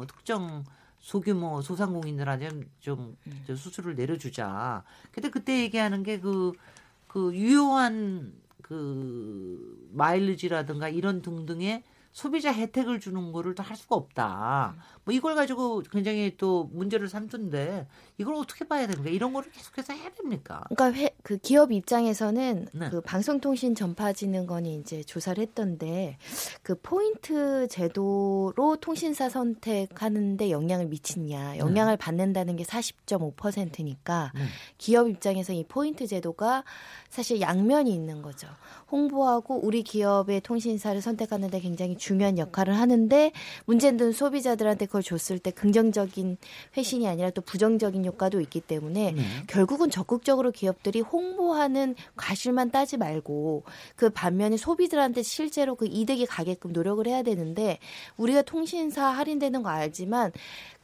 [0.06, 0.64] 특정
[0.98, 3.44] 소규모 소상공인들한테 좀 음.
[3.46, 4.82] 수수료를 내려주자.
[5.12, 13.96] 근데 그때 얘기하는 게그그 유효한 그 마일리지라든가 이런 등등의 소비자 혜택을 주는 거를 할 수가
[13.96, 14.74] 없다.
[15.08, 17.86] 뭐 이걸 가지고 굉장히 또 문제를 삼던데
[18.18, 19.08] 이걸 어떻게 봐야 됩니까?
[19.08, 20.62] 이런 거를 계속해서 해야 됩니까?
[20.68, 22.90] 그러니까 회, 그 기업 입장에서는 네.
[22.90, 26.18] 그 방송통신 전파진흥원이 이제 조사를 했던데
[26.62, 31.58] 그 포인트 제도로 통신사 선택하는데 영향을 미치냐, 네.
[31.58, 31.96] 영향을 네.
[31.96, 34.42] 받는다는 게 40.5%니까 네.
[34.76, 36.64] 기업 입장에서 이 포인트 제도가
[37.08, 38.46] 사실 양면이 있는 거죠.
[38.90, 43.32] 홍보하고 우리 기업의 통신사를 선택하는데 굉장히 중요한 역할을 하는데
[43.64, 46.36] 문제는 소비자들한테 그걸 줬을 때 긍정적인
[46.76, 49.22] 회신이 아니라 또 부정적인 효과도 있기 때문에 네.
[49.46, 53.62] 결국은 적극적으로 기업들이 홍보하는 과실만 따지 말고
[53.94, 57.78] 그 반면에 소비들한테 실제로 그 이득이 가게끔 노력을 해야 되는데
[58.16, 60.32] 우리가 통신사 할인되는 거 알지만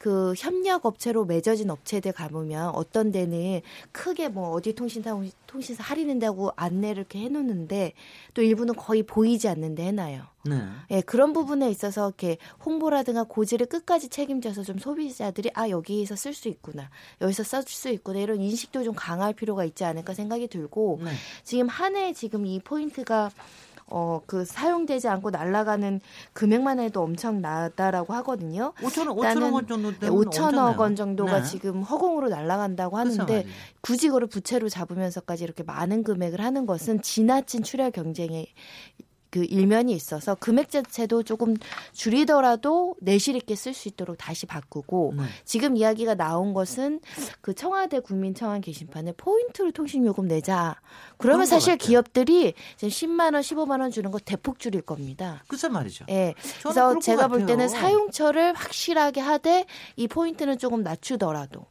[0.05, 6.97] 그 협력 업체로 맺어진 업체들 가보면 어떤 데는 크게 뭐 어디 통신사 통신사 할인된다고 안내를
[6.97, 7.93] 이렇게 해놓는데
[8.35, 10.21] 또 일부는 거의 보이지 않는데 해놔요.
[10.47, 10.61] 네.
[10.91, 16.49] 예, 그런 부분에 있어서 이렇게 홍보라든가 고지를 끝까지 책임져서 좀 소비자들이 아 여기에서 쓸 수
[16.49, 21.13] 있구나 여기서 쓸 수 있구나 이런 인식도 좀 강할 필요가 있지 않을까 생각이 들고 네.
[21.43, 23.31] 지금 한 해 지금 이 포인트가
[23.87, 26.01] 어, 그 사용되지 않고 날아가는
[26.33, 28.73] 금액만 해도 엄청 나다라고 하거든요.
[28.77, 31.43] 5천억, 5천억 원 정도 네, 5천억 원 정도가 네.
[31.43, 33.45] 지금 허공으로 날아간다고 하는데
[33.81, 38.47] 굳이 그걸 부채로 잡으면서까지 이렇게 많은 금액을 하는 것은 지나친 출혈 경쟁에
[39.35, 41.57] 그 일면이 있어서 금액 자체도 조금
[41.91, 45.23] 줄이더라도 내실 있게 쓸 수 있도록 다시 바꾸고 네.
[45.43, 47.01] 지금 이야기가 나온 것은
[47.41, 50.79] 그 청와대 국민청원 게시판에 포인트로 통신 요금 내자.
[51.17, 55.43] 그러면 사실 기업들이 지금 10만 원, 15만 원 주는 거 대폭 줄일 겁니다.
[55.49, 56.05] 그죠 말이죠.
[56.07, 56.13] 예.
[56.13, 56.35] 네.
[56.61, 59.65] 그래서 제가 볼 때는 사용처를 확실하게 하되
[59.97, 61.65] 이 포인트는 조금 낮추더라도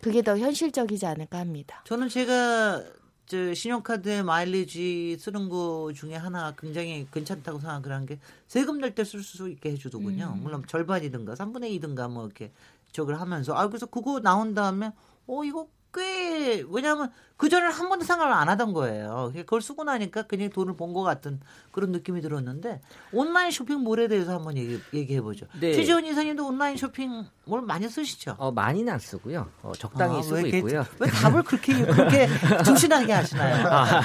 [0.00, 1.84] 그게 더 현실적이지 않을까 합니다.
[1.86, 2.82] 저는 제가
[3.26, 9.02] 저 신용카드에 마일리지 쓰는 거 중에 하나 굉장히 괜찮다고 생각을 한 게 세금 낼 때
[9.04, 10.34] 쓸 수 있게 해주더군요.
[10.36, 10.42] 음.
[10.42, 12.52] 물론 절반이든가 3분의 2든가 뭐 이렇게
[12.92, 14.92] 저걸 하면서 아 그래서 그거 나온 다음에
[15.26, 19.32] 어 이거 꽤 왜냐하면 그 전에 한 번도 생각을 안 하던 거예요.
[19.34, 21.40] 그걸 쓰고 나니까 그냥 돈을 본 것 같은
[21.72, 22.80] 그런 느낌이 들었는데
[23.12, 25.46] 온라인 쇼핑몰에 대해서 한번 얘기, 얘기 해 보죠.
[25.58, 25.72] 네.
[25.72, 27.26] 최지원 이사님도 온라인 쇼핑몰
[27.66, 28.36] 많이 쓰시죠?
[28.38, 29.48] 어 많이는 안 쓰고요.
[29.62, 30.84] 어, 적당히 아, 쓰고 왜 있고요.
[31.00, 32.28] 왜 답을 그렇게 그렇게
[32.64, 33.66] 중신하게 하시나요?
[33.68, 34.00] 아,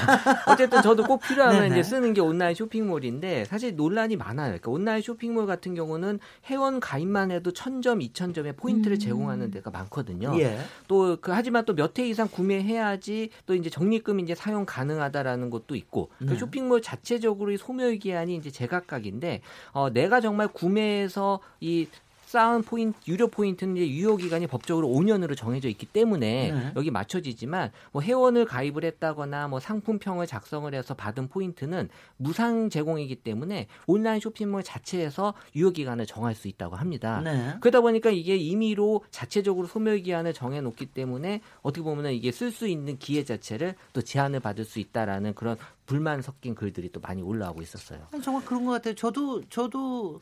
[0.52, 4.48] 어쨌든 저도 꼭 필요하면 이제 쓰는 게 온라인 쇼핑몰인데 사실 논란이 많아요.
[4.48, 9.00] 그러니까 온라인 쇼핑몰 같은 경우는 회원 가입만 해도 천점, 이천 점의 포인트를 음.
[9.00, 10.34] 제공하는 데가 많거든요.
[10.40, 10.60] 예.
[10.88, 16.10] 또그 하지만 또 몇 회 이상 구매해야지 또 이제 적립금이 이제 사용 가능하다라는 것도 있고
[16.18, 16.30] 그 네.
[16.30, 21.88] 그 쇼핑몰 자체적으로 소멸 기한이 이제 제각각인데 어 내가 정말 구매해서 이
[22.30, 26.74] 쌓은 포인트 유료 포인트는 이제 유효 기간이 법적으로 5년으로 정해져 있기 때문에 네.
[26.76, 33.66] 여기 맞춰지지만 뭐 회원을 가입을 했다거나 뭐 상품평을 작성을 해서 받은 포인트는 무상 제공이기 때문에
[33.88, 37.20] 온라인 쇼핑몰 자체에서 유효 기간을 정할 수 있다고 합니다.
[37.24, 37.56] 네.
[37.62, 42.68] 그러다 보니까 이게 임의로 자체적으로 소멸 기한을 정해 놓기 때문에 어떻게 보면은 이게 쓸 수
[42.68, 47.64] 있는 기회 자체를 또 제한을 받을 수 있다라는 그런 불만 섞인 글들이 또 많이 올라오고
[47.64, 48.06] 있었어요.
[48.24, 48.94] 정말 그런 것 같아요.
[48.94, 50.22] 저도 저도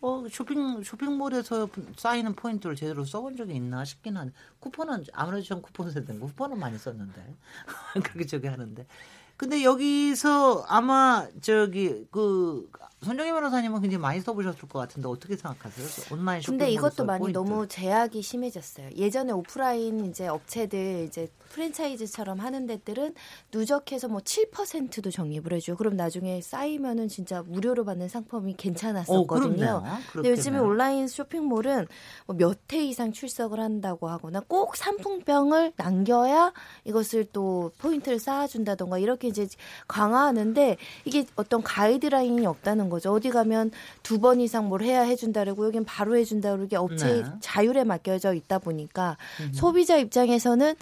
[0.00, 5.90] 어, 쇼핑, 쇼핑몰에서 쌓이는 포인트를 제대로 써본 적이 있나 싶긴 한데, 쿠폰은, 아무래도 전 쿠폰
[5.90, 7.34] 세대인 쿠폰은 많이 썼는데.
[8.04, 8.86] 그렇게 저기 하는데.
[9.36, 12.68] 근데 여기서 아마 저기 그
[13.04, 15.86] 손정희 변호사님은 굉장히 많이 써보셨을 것 같은데 어떻게 생각하세요?
[16.16, 16.58] 온라인 쇼핑.
[16.58, 17.38] 근데 이것도 많이 포인트.
[17.38, 18.88] 너무 제약이 심해졌어요.
[18.96, 23.14] 예전에 오프라인 이제 업체들 이제 프랜차이즈처럼 하는 데들은
[23.52, 25.76] 누적해서 뭐 7%도 적립을 해줘요.
[25.76, 29.82] 그럼 나중에 쌓이면은 진짜 무료로 받는 상품이 괜찮았었거든요.
[29.84, 31.86] 어, 근데 요즘에 온라인 쇼핑몰은
[32.26, 36.52] 뭐 몇 회 이상 출석을 한다고 하거나 꼭 상품병을 남겨야
[36.84, 39.46] 이것을 또 포인트를 쌓아준다던가 이렇게 이제
[39.88, 43.12] 강화하는데 이게 어떤 가이드라인이 없다는 거죠.
[43.12, 43.70] 어디 가면
[44.02, 47.24] 두 번 이상 뭘 해야 해준다 그러고 여긴 바로 해준다 그러고 이게 업체 네.
[47.40, 49.52] 자율에 맡겨져 있다 보니까 음.
[49.52, 50.74] 소비자 입장에서는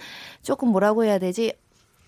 [0.43, 1.53] 조금 뭐라고 해야 되지?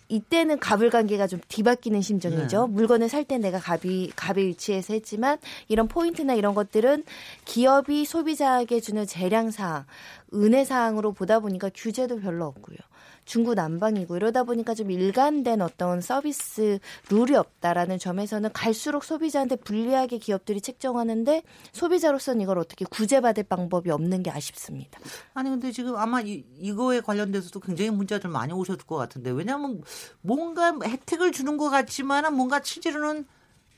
[0.08, 2.68] 이때는 갑을 관계가 좀 뒤바뀌는 심정이죠.
[2.68, 2.72] 네.
[2.72, 7.02] 물건을 살 때 내가 갑이 갑의 위치에서 했지만 이런 포인트나 이런 것들은
[7.44, 9.84] 기업이 소비자에게 주는 재량 사항,
[10.32, 12.76] 은혜 사항으로 보다 보니까 규제도 별로 없고요.
[13.26, 16.78] 중구 난방이고 이러다 보니까 좀 일관된 어떤 서비스
[17.10, 24.30] 룰이 없다라는 점에서는 갈수록 소비자한테 불리하게 기업들이 책정하는데 소비자로서는 이걸 어떻게 구제받을 방법이 없는 게
[24.30, 24.98] 아쉽습니다.
[25.34, 29.82] 아니 근데 지금 아마 이, 이거에 관련돼서도 굉장히 문자들 많이 오셨을 것 같은데 왜냐하면
[30.22, 33.26] 뭔가 혜택을 주는 것 같지만은 뭔가 실제로는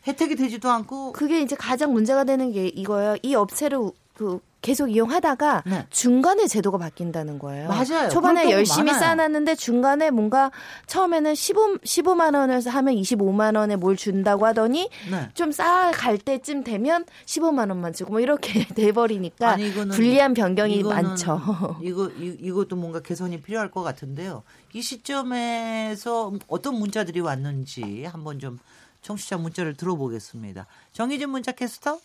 [0.06, 3.16] 혜택이 되지도 않고 그게 이제 가장 문제가 되는 게 이거예요.
[3.22, 5.86] 이 업체를 그 계속 이용하다가 네.
[5.90, 7.68] 중간에 제도가 바뀐다는 거예요.
[7.68, 8.08] 맞아요.
[8.08, 9.00] 초반에 열심히 많아요.
[9.00, 10.50] 쌓아놨는데 중간에 뭔가
[10.88, 15.30] 처음에는 15, 15만 원에서 하면 25만 원에 뭘 준다고 하더니 네.
[15.34, 21.04] 좀 쌓아갈 때쯤 되면 15만 원만 주고 뭐 이렇게 돼버리니까 아니, 이거는, 불리한 변경이 이거는,
[21.04, 21.40] 많죠.
[21.80, 24.42] 이거 이, 이것도 뭔가 개선이 필요할 것 같은데요.
[24.72, 28.58] 이 시점에서 어떤 문자들이 왔는지 한번 좀
[29.02, 30.66] 청취자 문자를 들어보겠습니다.
[30.92, 32.00] 정희진 문자 캐스터.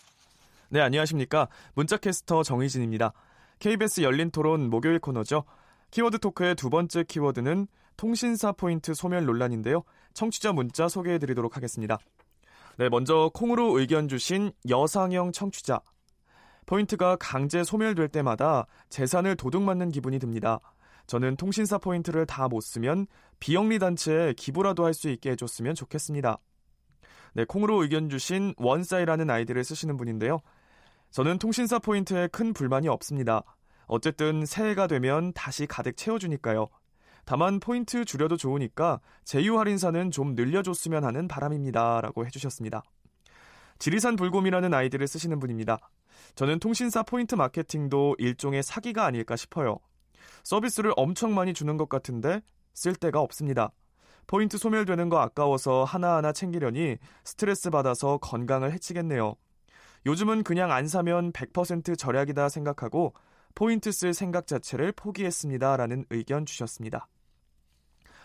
[0.74, 1.46] 네, 안녕하십니까.
[1.74, 3.12] 문자캐스터 정희진입니다.
[3.60, 5.44] KBS 열린 토론 목요일 코너죠.
[5.92, 9.84] 키워드 토크의 두 번째 키워드는 통신사 포인트 소멸 논란인데요.
[10.14, 11.98] 청취자 문자 소개해 드리도록 하겠습니다.
[12.76, 15.80] 네, 먼저 콩으로 의견 주신 여상형 청취자.
[16.66, 20.58] 포인트가 강제 소멸될 때마다 재산을 도둑맞는 기분이 듭니다.
[21.06, 23.06] 저는 통신사 포인트를 다 못 쓰면
[23.38, 26.36] 비영리 단체에 기부라도 할 수 있게 해줬으면 좋겠습니다.
[27.34, 30.40] 네, 콩으로 의견 주신 원사이라는 아이디를 쓰시는 분인데요.
[31.14, 33.44] 저는 통신사 포인트에 큰 불만이 없습니다.
[33.86, 36.66] 어쨌든 새해가 되면 다시 가득 채워주니까요.
[37.24, 42.00] 다만 포인트 줄여도 좋으니까 제휴 할인사는 좀 늘려줬으면 하는 바람입니다.
[42.00, 42.82] 라고 해주셨습니다.
[43.78, 45.78] 지리산 불곰이라는 아이디를 쓰시는 분입니다.
[46.34, 49.78] 저는 통신사 포인트 마케팅도 일종의 사기가 아닐까 싶어요.
[50.42, 52.40] 서비스를 엄청 많이 주는 것 같은데
[52.72, 53.70] 쓸 데가 없습니다.
[54.26, 59.36] 포인트 소멸되는 거 아까워서 하나하나 챙기려니 스트레스 받아서 건강을 해치겠네요.
[60.06, 63.14] 요즘은 그냥 안 사면 100% 절약이다 생각하고
[63.54, 65.76] 포인트 쓸 생각 자체를 포기했습니다.
[65.76, 67.08] 라는 의견 주셨습니다.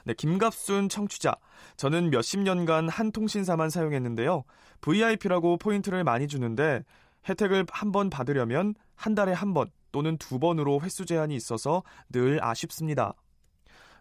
[0.06, 1.36] 네, 김갑순 청취자.
[1.78, 4.44] 저는 몇십 년간 한 통신사만 사용했는데요.
[4.82, 6.84] VIP라고 포인트를 많이 주는데
[7.28, 12.44] 혜택을 한 번 받으려면 한 달에 한 번 또는 두 번으로 횟수 제한이 있어서 늘
[12.44, 13.13] 아쉽습니다.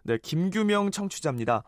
[0.03, 1.63] 네, 김규명 청취자입니다.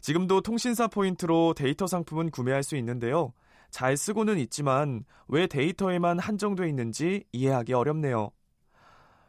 [0.00, 3.32] 지금도 통신사 포인트로 데이터 상품은 구매할 수 있는데요.
[3.70, 8.30] 잘 쓰고는 있지만 왜 데이터에만 한정돼 있는지 이해하기 어렵네요.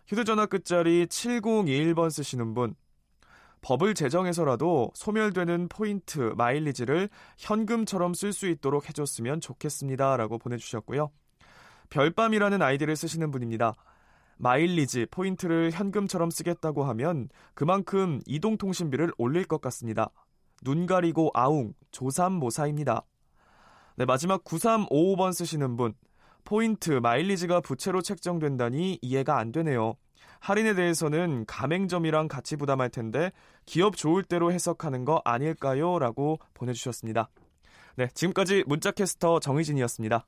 [0.07, 2.75] 휴대전화 끝자리 7021번 쓰시는 분.
[3.61, 10.17] 법을 제정해서라도 소멸되는 포인트, 마일리지를 현금처럼 쓸 수 있도록 해줬으면 좋겠습니다.
[10.17, 11.11] 라고 보내주셨고요.
[11.89, 13.73] 별밤이라는 아이디를 쓰시는 분입니다.
[14.37, 20.09] 마일리지, 포인트를 현금처럼 쓰겠다고 하면 그만큼 이동통신비를 올릴 것 같습니다.
[20.63, 23.03] 눈 가리고 아웅, 조삼모사입니다.
[23.99, 25.93] 네, 마지막 9355번 쓰시는 분.
[26.45, 29.95] 포인트, 마일리지가 부채로 책정된다니 이해가 안 되네요.
[30.39, 33.33] 할인에 대해서는 가맹점이랑 같이 부담할 텐데
[33.65, 35.99] 기업 좋을 대로 해석하는 거 아닐까요?
[35.99, 37.27] 라고 보내주셨습니다.
[37.97, 40.25] 네, 지금까지 문자캐스터 정희진이었습니다.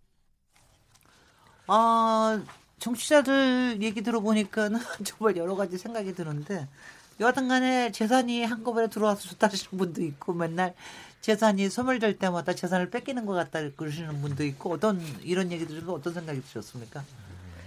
[1.67, 2.43] 아,
[2.77, 6.67] 정치자들 얘기 들어보니까는 정말 여러 가지 생각이 드는데
[7.21, 10.75] 여하튼 간에 재산이 한꺼번에 들어와서 좋다 하시는 분도 있고 맨날
[11.21, 16.13] 재산이 소멸될 때마다 재산을 뺏기는 것 같다 그러시는 분도 있고 어떤 이런 얘기 들으면 어떤
[16.13, 17.03] 생각이 드셨습니까?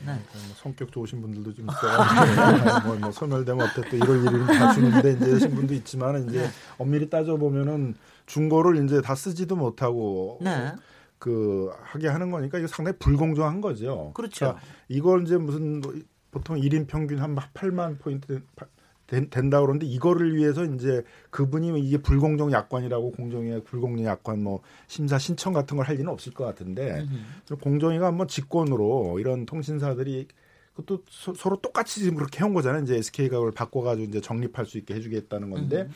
[0.07, 0.13] 네.
[0.13, 2.83] 뭐 성격 좋으신 분들도 좀 있어요.
[2.85, 6.51] 뭐, 뭐 소멸되면 어쨌든 이럴 일은 다 주는데 이제 이러신 분도 있지만 이제 네.
[6.77, 7.95] 엄밀히 따져 보면은
[8.27, 10.73] 중고를 이제 다 쓰지도 못하고 네.
[11.19, 14.13] 그 하게 하는 거니까 이거 상당히 불공정한 거죠.
[14.15, 14.47] 그렇죠.
[14.47, 15.95] 그러니까 이걸 이제 무슨 뭐
[16.31, 18.43] 보통 1인 평균 한 8만 포인트
[19.07, 25.19] 된, 다 그러는데 이거를 위해서 이제 그분이 이게 불공정 약관이라고 공정위의 불공정 약관 뭐 심사
[25.19, 27.07] 신청 같은 걸 할 리는 없을 것 같은데
[27.61, 30.29] 공정위가 한번 직권으로 이런 통신사들이
[30.75, 32.83] 그것도 서, 로 똑같이 지금 그렇게 해온 거잖아요.
[32.83, 35.91] 이제 SK가 그걸 바꿔가지고 이제 적립할 수 있게 해주겠다는 건데 음.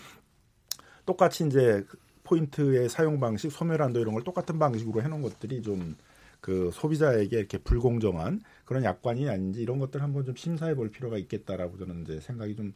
[1.06, 1.84] 똑같이 이제
[2.22, 5.96] 포인트의 사용 방식, 소멸한도 이런 걸 똑같은 방식으로 해놓은 것들이 좀
[6.40, 11.78] 그 소비자에게 이렇게 불공정한 그런 약관이 아닌지 이런 것들 한번 좀 심사해 볼 필요가 있겠다라고
[11.78, 12.74] 저는 이제 생각이 좀 어,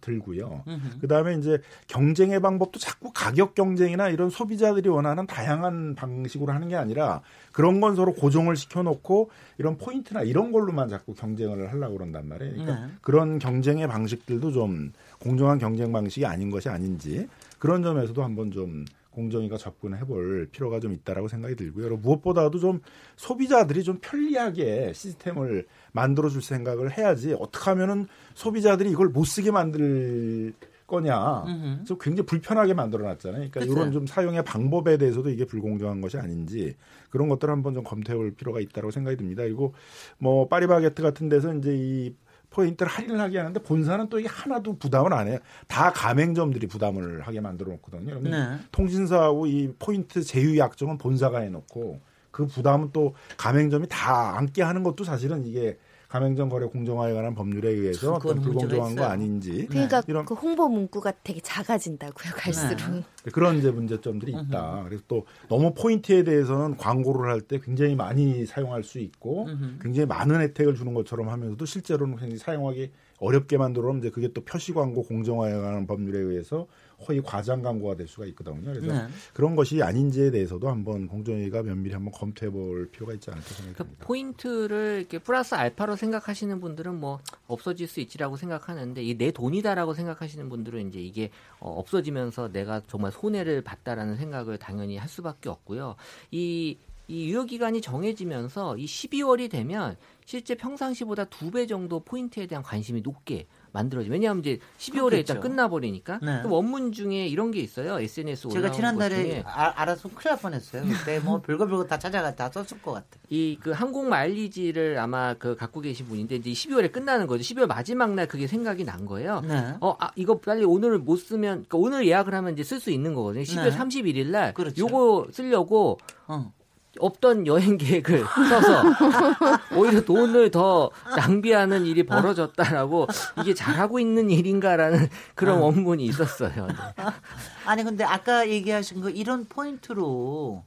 [0.00, 0.64] 들고요.
[1.00, 6.76] 그 다음에 이제 경쟁의 방법도 자꾸 가격 경쟁이나 이런 소비자들이 원하는 다양한 방식으로 하는 게
[6.76, 7.20] 아니라
[7.52, 12.52] 그런 건 서로 고정을 시켜놓고 이런 포인트나 이런 걸로만 자꾸 경쟁을 하려고 그런단 말이에요.
[12.52, 12.92] 그러니까 네.
[13.00, 19.56] 그런 경쟁의 방식들도 좀 공정한 경쟁 방식이 아닌 것이 아닌지 그런 점에서도 한번 좀 공정위가
[19.56, 21.96] 접근해 볼 필요가 좀 있다라고 생각이 들고요.
[21.96, 22.80] 무엇보다도 좀
[23.16, 30.52] 소비자들이 좀 편리하게 시스템을 만들어 줄 생각을 해야지 어떻게 하면은 소비자들이 이걸 못 쓰게 만들
[30.86, 31.44] 거냐.
[31.86, 33.48] 좀 굉장히 불편하게 만들어 놨잖아요.
[33.50, 33.72] 그러니까 그쵸.
[33.72, 36.76] 이런 좀 사용의 방법에 대해서도 이게 불공정한 것이 아닌지
[37.08, 39.42] 그런 것들을 한번 좀 검토해 볼 필요가 있다고 생각이 듭니다.
[39.44, 39.72] 그리고
[40.18, 42.14] 뭐 파리바게트 같은 데서 이제 이
[42.54, 45.38] 포인트를 할인을 하게 하는데 본사는 또 이게 하나도 부담을 안 해요.
[45.66, 48.20] 다 가맹점들이 부담을 하게 만들어 놓거든요.
[48.20, 48.58] 네.
[48.70, 55.04] 통신사하고 이 포인트 제휴 약정은 본사가 해놓고 그 부담은 또 가맹점이 다 안게 하는 것도
[55.04, 55.78] 사실은 이게
[56.14, 59.66] 가맹점 거래 공정화에 관한 법률에 의해서 어떤 불공정한 거 아닌지.
[59.68, 62.78] 그러니까 이런 그 홍보 문구가 되게 작아진다고요 갈수록.
[63.24, 63.30] 네.
[63.32, 64.84] 그런 이제 문제점들이 있다.
[64.84, 69.48] 그래서 또 너무 포인트에 대해서는 광고를 할 때 굉장히 많이 사용할 수 있고
[69.82, 74.40] 굉장히 많은 혜택을 주는 것처럼 하면서도 실제로는 굉장히 사용하기 어렵게 만들어 놓으면 이제 그게 또
[74.44, 76.68] 표시 광고 공정화에 관한 법률에 의해서
[77.08, 78.60] 허위 과장 광고가 될 수가 있거든요.
[78.62, 79.08] 그래서 네.
[79.32, 83.84] 그런 것이 아닌지에 대해서도 한번 공정위가 면밀히 한번 검토해 볼 필요가 있지 않을까 생각합니다.
[83.84, 89.94] 그러니까 포인트를 이렇게 플러스 알파로 생각하시는 분들은 뭐 없어질 수 있지라고 생각하는데 이 내 돈이다라고
[89.94, 91.30] 생각하시는 분들은 이제 이게
[91.60, 95.94] 어, 없어지면서 내가 정말 손해를 봤다라는 생각을 당연히 할 수밖에 없고요.
[96.30, 96.76] 이이
[97.08, 103.46] 유효 기간이 정해지면서 이 12월이 되면 실제 평상시보다 두 배 정도 포인트에 대한 관심이 높게
[103.74, 104.08] 만들어지.
[104.08, 106.20] 왜냐하면 이제 12월에 일단 끝나버리니까.
[106.22, 106.42] 네.
[106.44, 107.98] 원문 중에 이런 게 있어요.
[107.98, 110.84] SNS 올라온 제가 지난달에 아, 알아서 큰일 날 뻔했어요.
[110.84, 113.06] 그때 뭐 별거 별거 다 찾아가 다 썼을 것 같아.
[113.30, 117.42] 이 그 항공 마일리지를 아마 그 갖고 계신 분인데 이제 12월에 끝나는 거죠.
[117.42, 119.40] 12월 마지막 날 그게 생각이 난 거예요.
[119.40, 119.74] 네.
[119.80, 123.14] 어, 아 이거 빨리 오늘 못 쓰면 그러니까 오늘 예약을 하면 이제 쓸 수 있는
[123.14, 123.42] 거거든요.
[123.42, 123.76] 12월 네.
[123.76, 124.80] 31일 날 그렇죠.
[124.82, 126.52] 요거 쓰려고 어.
[126.98, 128.82] 없던 여행 계획을 써서
[129.76, 133.06] 오히려 돈을 더 낭비하는 일이 벌어졌다라고
[133.40, 135.60] 이게 잘하고 있는 일인가라는 그런 아.
[135.62, 136.66] 원문이 있었어요.
[136.66, 136.74] 네.
[137.66, 140.64] 아니 근데 아까 얘기하신 거 이런 포인트로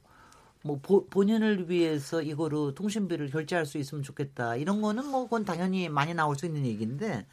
[0.63, 5.88] 뭐 보, 본인을 위해서 이거로 통신비를 결제할 수 있으면 좋겠다 이런 거는 뭐 그건 당연히
[5.88, 7.26] 많이 나올 수 있는 얘기인데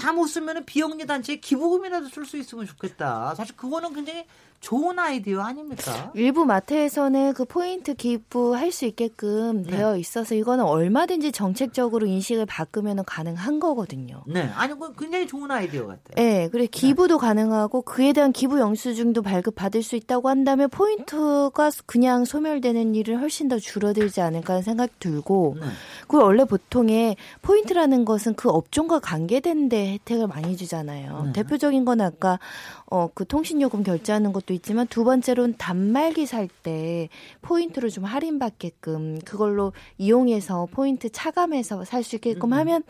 [0.00, 3.34] 다 못 쓰면은 비영리 단체에 기부금이라도 쓸 수 있으면 좋겠다.
[3.34, 4.24] 사실 그거는 굉장히
[4.60, 6.12] 좋은 아이디어 아닙니까?
[6.14, 9.70] 일부 마트에서는 그 포인트 기부할 수 있게끔 네.
[9.70, 14.22] 되어 있어서 이거는 얼마든지 정책적으로 인식을 바꾸면 가능한 거거든요.
[14.26, 16.14] 네, 아니 그 굉장히 좋은 아이디어 같아요.
[16.14, 17.26] 네, 그래 기부도 네.
[17.26, 23.48] 가능하고 그에 대한 기부 영수증도 발급 받을 수 있다고 한다면 포인트가 그냥 소멸되는 일을 훨씬
[23.48, 25.66] 더 줄어들지 않을까 하는 생각이 들고 네.
[26.06, 31.22] 그리고 원래 보통에 포인트라는 것은 그 업종과 관계된 데 혜택을 많이 주잖아요.
[31.26, 31.32] 네.
[31.32, 32.38] 대표적인 건 아까
[32.90, 37.08] 어, 그 통신요금 결제하는 것도 있지만 두 번째로는 단말기 살 때
[37.42, 42.58] 포인트를 좀 할인받게끔 그걸로 이용해서 포인트 차감해서 살 수 있게끔 음.
[42.58, 42.82] 하면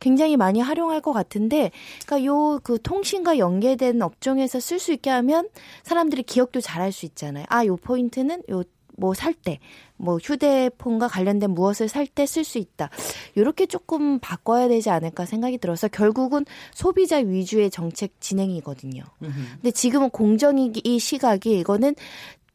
[0.00, 1.70] 굉장히 많이 활용할 것 같은데
[2.06, 5.48] 그러니까 요 그 통신과 연계된 업종에서 쓸 수 있게 하면
[5.82, 7.44] 사람들이 기억도 잘 할 수 있잖아요.
[7.48, 8.62] 아, 요 포인트는 요
[9.02, 9.58] 뭐 살 때
[10.02, 12.90] 뭐 휴대폰과 관련된 무엇을 살 때 쓸 수 있다.
[13.36, 19.04] 이렇게 조금 바꿔야 되지 않을까 생각이 들어서 결국은 소비자 위주의 정책 진행이거든요.
[19.20, 21.94] 근데 지금은 공정이 시각이 이거는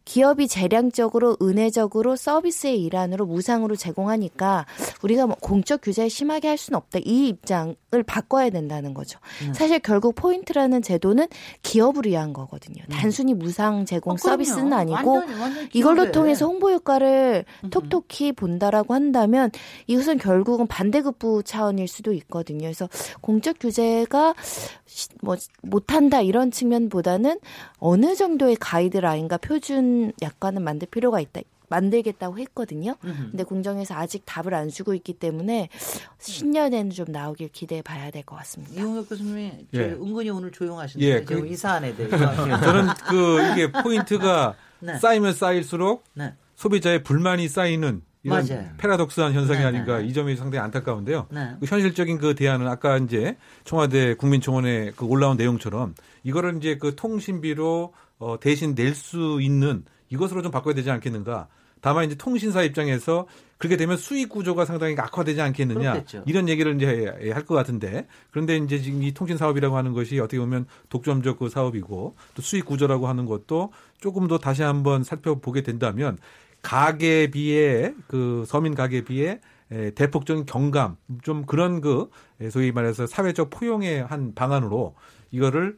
[0.08, 4.66] 기업이 재량적으로 은혜적으로 서비스의 일환으로 무상으로 제공하니까
[5.04, 7.00] 우리가 뭐 공적 규제를 심하게 할 수는 없다.
[7.04, 9.20] 이 입장을 바꿔야 된다는 거죠.
[9.42, 9.54] 음.
[9.54, 11.28] 사실 결국 포인트라는 제도는
[11.62, 12.86] 기업을 위한 거거든요.
[12.90, 12.90] 음.
[12.90, 17.70] 단순히 무상 제공 어, 서비스는 아니고 완전히, 완전히 이걸로 통해서 홍보 효과를 음.
[17.70, 19.52] 톡톡히 본다라고 한다면
[19.88, 22.62] 이것은 결국은 반대급부 차원일 수도 있거든요.
[22.62, 22.88] 그래서
[23.20, 24.36] 공적 규제가
[25.22, 27.42] 뭐 못한다 이런 측면보다는
[27.80, 31.42] 어느 정도의 가이드라인과 표준 약관을 만들 필요가 있다.
[31.70, 32.96] 만들겠다고 했거든요.
[33.02, 35.68] 근데 공정에서 아직 답을 안 주고 있기 때문에
[36.20, 38.74] 신년에는 좀 나오길 기대해 봐야 될 것 같습니다.
[38.74, 39.80] 이용혁 교수님이 예.
[39.92, 44.98] 은근히 오늘 조용하신데 예, 그, 이 사안에 대해서 저는 그 이게 포인트가 네.
[44.98, 46.34] 쌓이면 쌓일수록 네.
[46.56, 48.70] 소비자의 불만이 쌓이는 이런 맞아요.
[48.78, 49.68] 패러독스한 현상이 네네.
[49.68, 50.06] 아닌가 네.
[50.08, 51.28] 이 점이 상당히 안타까운데요.
[51.32, 51.52] 네.
[51.60, 57.94] 그 현실적인 그 대안은 아까 이제 청와대 국민청원에 그 올라온 내용처럼 이거를 이제 그 통신비로
[58.20, 61.48] 어 대신 낼 수 있는 이것으로 좀 바꿔야 되지 않겠는가.
[61.80, 63.28] 다만 이제 통신사 입장에서
[63.60, 66.24] 그렇게 되면 수익 구조가 상당히 악화되지 않겠느냐 그렇겠죠.
[66.26, 70.40] 이런 얘기를 이제 할 것 같은데 그런데 이제 지금 이 통신 사업이라고 하는 것이 어떻게
[70.40, 76.18] 보면 독점적 그 사업이고 또 수익 구조라고 하는 것도 조금 더 다시 한번 살펴보게 된다면
[76.64, 79.40] 가계비에 그 서민 가계비에
[79.72, 82.10] 에, 대폭적인 경감 좀 그런 그
[82.52, 84.96] 소위 말해서 사회적 포용의 한 방안으로
[85.32, 85.76] 이거를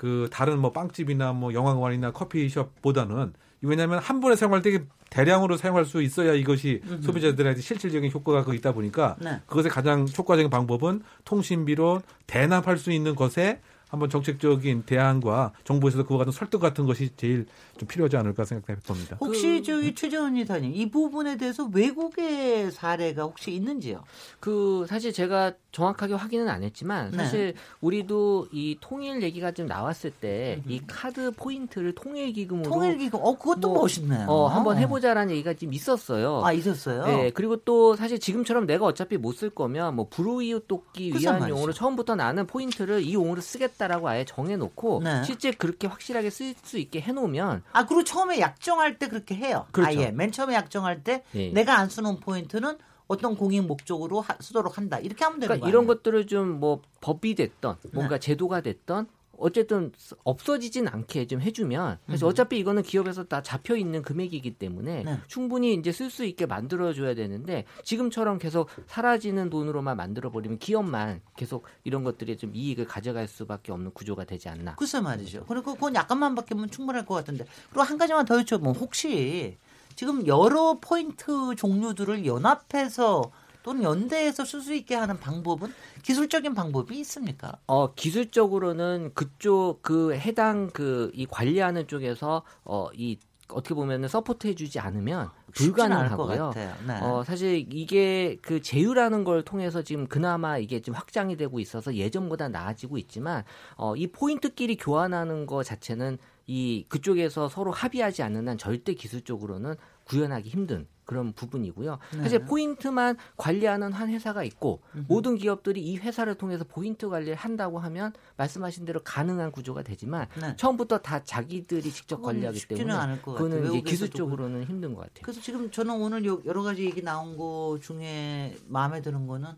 [0.00, 6.00] 그 다른 뭐 빵집이나 뭐 영화관이나 커피숍보다는 왜냐하면 한 번에 사용할 때 대량으로 사용할 수
[6.00, 7.02] 있어야 이것이 음흠.
[7.02, 9.42] 소비자들한테 실질적인 효과가 그 있다 보니까 네.
[9.46, 13.60] 그것의 가장 효과적인 방법은 통신비로 대납할 수 있는 것에
[13.90, 19.18] 한번 정책적인 대안과 정부에서도 그와 같은 설득 같은 것이 제일 좀 필요하지 않을까 생각해 봅니다.
[19.20, 24.04] 혹시 그, 저기 최재원 이사님 이 부분에 대해서 외국의 사례가 혹시 있는지요?
[24.38, 27.16] 그 사실 제가 정확하게 확인은 안 했지만 네.
[27.16, 27.60] 사실 네.
[27.80, 33.36] 우리도 이 통일 얘기가 좀 나왔을 때 이 카드 포인트를 통일 기금으로 통일 기금 어
[33.36, 34.26] 그것도 뭐, 멋있네요.
[34.28, 36.42] 어 한번 해 보자라는 얘기가 좀 있었어요.
[36.44, 37.06] 아 있었어요.
[37.06, 41.72] 네 그리고 또 사실 지금처럼 내가 어차피 못 쓸 거면 뭐 불우이웃 돕기 위한 용으로
[41.72, 45.22] 처음부터 나는 포인트를 이 용으로 쓰겠다라고 아예 정해 놓고 네.
[45.24, 49.66] 실제 그렇게 확실하게 쓸 수 있게 해 놓으면 아 그리고 처음에 약정할 때 그렇게 해요.
[49.72, 49.98] 그렇죠.
[49.98, 51.50] 아예 맨 처음에 약정할 때 네.
[51.54, 52.76] 내가 안 쓰는 포인트는
[53.10, 55.00] 어떤 공익 목적으로 하, 쓰도록 한다.
[55.00, 55.70] 이렇게 하면 되는 그러니까 거예요.
[55.70, 58.20] 이런 것들을 좀 뭐 법이 됐던 뭔가 네.
[58.20, 59.06] 제도가 됐던
[59.38, 59.90] 어쨌든
[60.22, 62.28] 없어지진 않게 좀 해주면 그래서 음.
[62.28, 65.18] 어차피 이거는 기업에서 다 잡혀 있는 금액이기 때문에 네.
[65.26, 71.64] 충분히 이제 쓸 수 있게 만들어줘야 되는데 지금처럼 계속 사라지는 돈으로만 만들어 버리면 기업만 계속
[71.84, 74.74] 이런 것들이 좀 이익을 가져갈 수밖에 없는 구조가 되지 않나.
[74.76, 75.46] 글쎄 말이죠.
[75.48, 79.56] 그리고 그건 약간만 바뀌면 충분할 것 같은데 그리고 한 가지만 더 여쭤보면 혹시
[80.00, 83.30] 지금 여러 포인트 종류들을 연합해서
[83.62, 87.58] 또는 연대해서 쓸 수 있게 하는 방법은 기술적인 방법이 있습니까?
[87.66, 95.28] 어 기술적으로는 그쪽 그 해당 그 이 관리하는 쪽에서 어이 어떻게 보면은 support 해주지 않으면
[95.52, 96.52] 불가능하고요.
[96.86, 97.00] 네.
[97.02, 102.48] 어, 사실 이게 그 제휴라는 걸 통해서 지금 그나마 이게 좀 확장이 되고 있어서 예전보다
[102.48, 103.44] 나아지고 있지만
[103.76, 106.16] 어, 이 포인트끼리 교환하는 거 자체는
[106.50, 111.98] 이 그쪽에서 서로 합의하지 않는 한 절대 기술적으로는 구현하기 힘든 그런 부분이고요.
[112.14, 112.22] 네.
[112.22, 115.04] 사실 포인트만 관리하는 한 회사가 있고 음흠.
[115.06, 120.56] 모든 기업들이 이 회사를 통해서 포인트 관리를 한다고 하면 말씀하신 대로 가능한 구조가 되지만 네.
[120.56, 125.22] 처음부터 다 자기들이 직접 관리하기 때문에 그거는 이제 기술적으로는 힘든 것 같아요.
[125.22, 129.50] 그래서 지금 저는 오늘 여러 가지 얘기 나온 거 중에 마음에 드는 거는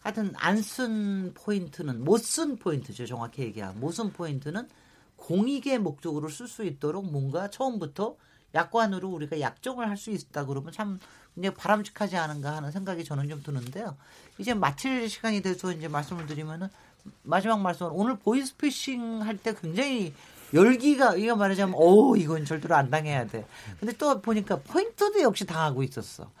[0.00, 3.04] 하여튼 안 쓴 포인트는 못 쓴 포인트죠.
[3.04, 4.66] 정확히 얘기하면 못 쓴 포인트는
[5.18, 8.16] 공익의 목적으로 쓸 수 있도록 뭔가 처음부터
[8.54, 10.98] 약관으로 우리가 약정을 할 수 있다 그러면 참
[11.34, 13.96] 굉장히 바람직하지 않은가 하는 생각이 저는 좀 드는데요.
[14.38, 16.68] 이제 마칠 시간이 돼서 이제 말씀을 드리면은
[17.22, 20.14] 마지막 말씀 오늘 보이스피싱 할 때 굉장히
[20.54, 23.44] 열기가 이거 말하자면 오 이건 절대로 안 당해야 돼.
[23.78, 26.30] 근데 또 보니까 포인트도 역시 당하고 있었어.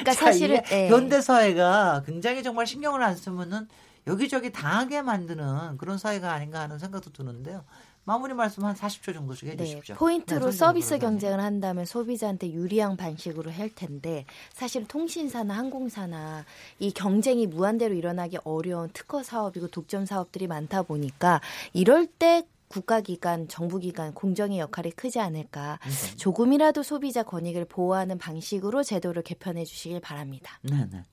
[0.00, 0.88] 그러니까 사실은 네.
[0.90, 3.66] 현대 사회가 굉장히 정말 신경을 안 쓰면은
[4.06, 7.64] 여기저기 당하게 만드는 그런 사회가 아닌가 하는 생각도 드는데요.
[8.04, 9.94] 마무리 말씀 한 40초 정도씩 해주십시오.
[9.94, 16.44] 네, 포인트로 네, 서비스 경쟁을 한다면 소비자한테 유리한 방식으로 할 텐데 사실 통신사나 항공사나
[16.80, 21.40] 이 경쟁이 무한대로 일어나기 어려운 특허 사업이고 독점 사업들이 많다 보니까
[21.72, 25.78] 이럴 때 국가기관, 정부기관, 공정의 역할이 크지 않을까.
[25.84, 26.16] 음.
[26.16, 30.58] 조금이라도 소비자 권익을 보호하는 방식으로 제도를 개편해 주시길 바랍니다.
[30.62, 31.04] 네, 네.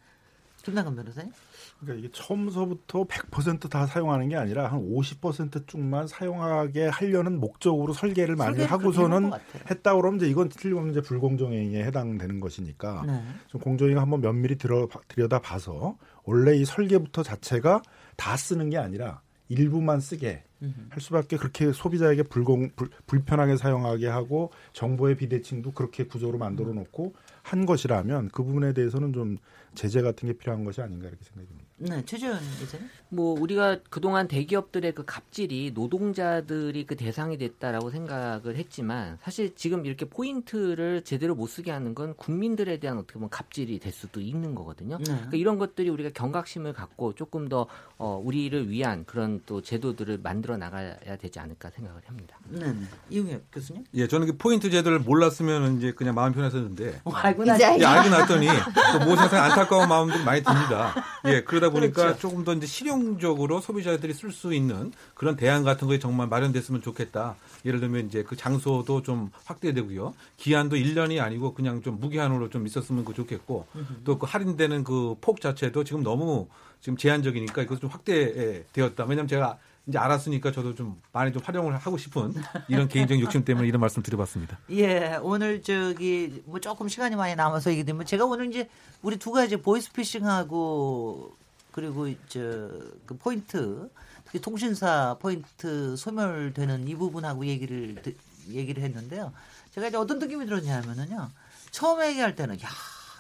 [0.64, 1.32] 김남근 변호사님?
[1.80, 8.64] 그러니까 이게 처음서부터 100%다 사용하는 게 아니라 한 50% 쪽만 사용하게 하려는 목적으로 설계를 많이
[8.64, 9.32] 하고서는
[9.70, 13.24] 했다 그러면 이제 이건 틀림없는 이제 불공정행위에 해당되는 것이니까 네.
[13.48, 17.82] 좀 공정위가 한번 면밀히 들어 들여다 봐서 원래 이 설계부터 자체가
[18.18, 20.44] 다 쓰는 게 아니라 일부만 쓰게
[20.90, 27.16] 할 수밖에 그렇게 소비자에게 불공 불, 불편하게 사용하게 하고 정보의 비대칭도 그렇게 구조로 만들어 놓고
[27.42, 29.38] 한 것이라면 그 부분에 대해서는 좀
[29.76, 31.69] 제재 같은 게 필요한 것이 아닌가 이렇게 생각이 듭니다.
[31.80, 32.90] 네, 최재현 기자님.
[33.10, 40.06] 뭐 우리가 그동안 대기업들의 그 갑질이 노동자들이 그 대상이 됐다라고 생각을 했지만 사실 지금 이렇게
[40.06, 44.98] 포인트를 제대로 못 쓰게 하는 건 국민들에 대한 어떻게 보면 갑질이 될 수도 있는 거거든요.
[44.98, 45.04] 네.
[45.06, 47.66] 그러니까 이런 것들이 우리가 경각심을 갖고 조금 더
[47.98, 52.38] 어, 우리를 위한 그런 또 제도들을 만들어 나가야 되지 않을까 생각을 합니다.
[52.50, 52.82] 네, 네.
[53.10, 53.86] 이웅엽 교수님.
[53.96, 57.02] 예, 저는 그 포인트 제도를 몰랐으면 이제 그냥 마음 편했었는데.
[57.06, 60.94] 어, 알고 나니 예, 알고 났더니 또 모 세상 안타까운 마음들이 많이 듭니다.
[61.26, 62.20] 예, 그러다 보니까 그렇죠.
[62.20, 67.36] 조금 더 이제 실용적으로 소비자들이 쓸 수 있는 그런 대안 같은 거에 정말 마련됐으면 좋겠다.
[67.66, 70.14] 예를 들면 이제 그 장소도 좀 확대되고요.
[70.38, 73.66] 기한도 1년이 아니고 그냥 좀 무기한으로 좀 있었으면 좋겠고
[74.06, 76.48] 또 그 할인되는 그 폭 자체도 지금 너무
[76.82, 79.04] 지금 제한적이니까 이것도 좀 확대되었다.
[79.04, 79.58] 왜냐하면 제가
[79.88, 82.34] 이제 알았으니까 저도 좀 많이 좀 활용을 하고 싶은
[82.68, 84.60] 이런 개인적인 욕심 때문에 이런 말씀 드려봤습니다.
[84.72, 88.70] 예, 오늘 저기 뭐 조금 시간이 많이 남아서 얘기 되면 제가 오늘 이제
[89.02, 91.36] 우리 두 가지 보이스피싱하고
[91.72, 93.90] 그리고 저그 포인트
[94.26, 98.02] 특히 통신사 포인트 소멸되는 이 부분하고 얘기를
[98.50, 99.32] 얘기를 했는데요.
[99.72, 101.30] 제가 이제 어떤 느낌이 들었냐면은요.
[101.72, 102.68] 처음에 얘기할 때는 야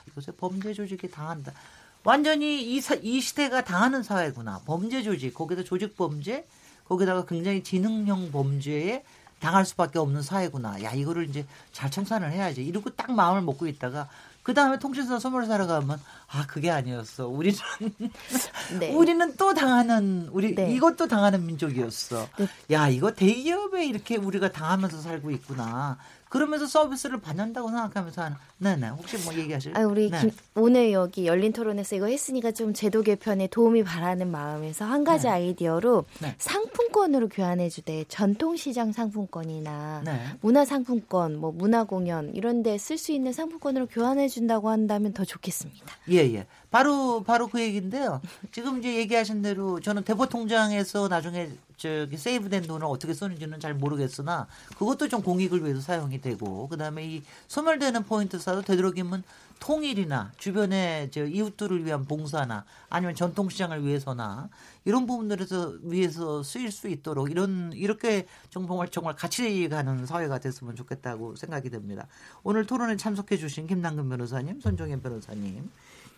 [0.07, 1.53] 이것에 범죄 조직이 당한다.
[2.03, 4.61] 완전히 이, 사, 이 시대가 당하는 사회구나.
[4.65, 6.47] 범죄 조직 거기다 조직 범죄
[6.85, 9.03] 거기다가 굉장히 지능형 범죄에
[9.39, 10.83] 당할 수밖에 없는 사회구나.
[10.83, 12.63] 야 이거를 이제 잘 청산을 해야지.
[12.63, 14.09] 이러고 딱 마음을 먹고 있다가
[14.49, 17.27] 그 다음에 통신사 선물 사러 가면 아 그게 아니었어.
[17.27, 17.55] 우리는
[18.79, 18.91] 네.
[18.95, 20.73] 우리는 또 당하는 우리 네.
[20.73, 22.27] 이것도 당하는 민족이었어.
[22.35, 22.47] 네.
[22.71, 25.99] 야 이거 대기업에 이렇게 우리가 당하면서 살고 있구나.
[26.29, 28.37] 그러면서 서비스를 받는다고 생각하면서 하는.
[28.59, 28.89] 네네.
[28.89, 29.75] 혹시 뭐 얘기하실?
[29.75, 30.19] 아 우리 네.
[30.21, 35.25] 김, 오늘 여기 열린 토론에서 이거 했으니까 좀 제도 개편에 도움이 바라는 마음에서 한 가지
[35.25, 35.31] 네.
[35.31, 36.35] 아이디어로 네.
[36.37, 40.21] 상품권으로 교환해주되 전통시장 상품권이나 네.
[40.41, 45.95] 문화상품권, 뭐 문화공연 이런데 쓸 수 있는 상품권으로 교환해준다고 한다면 더 좋겠습니다.
[46.09, 46.35] 예예.
[46.35, 46.45] 예.
[46.71, 48.21] 바로 바로 그 얘기인데요.
[48.51, 54.47] 지금 이제 얘기하신 대로 저는 대포 통장에서 나중에 저기 세이브된 돈을 어떻게 쓰는지는 잘 모르겠으나
[54.77, 59.23] 그것도 좀 공익을 위해서 사용이 되고 그다음에 이 소멸되는 포인트 사도 되도록이면
[59.59, 64.49] 통일이나 주변의 저 이웃들을 위한 봉사나 아니면 전통시장을 위해서나
[64.85, 71.35] 이런 부분들에서 위해서 쓰일 수 있도록 이런 이렇게 정말 정말 같이 가는 사회가 됐으면 좋겠다고
[71.35, 72.07] 생각이 됩니다.
[72.43, 75.69] 오늘 토론에 참석해 주신 김남근 변호사님, 손종현 변호사님,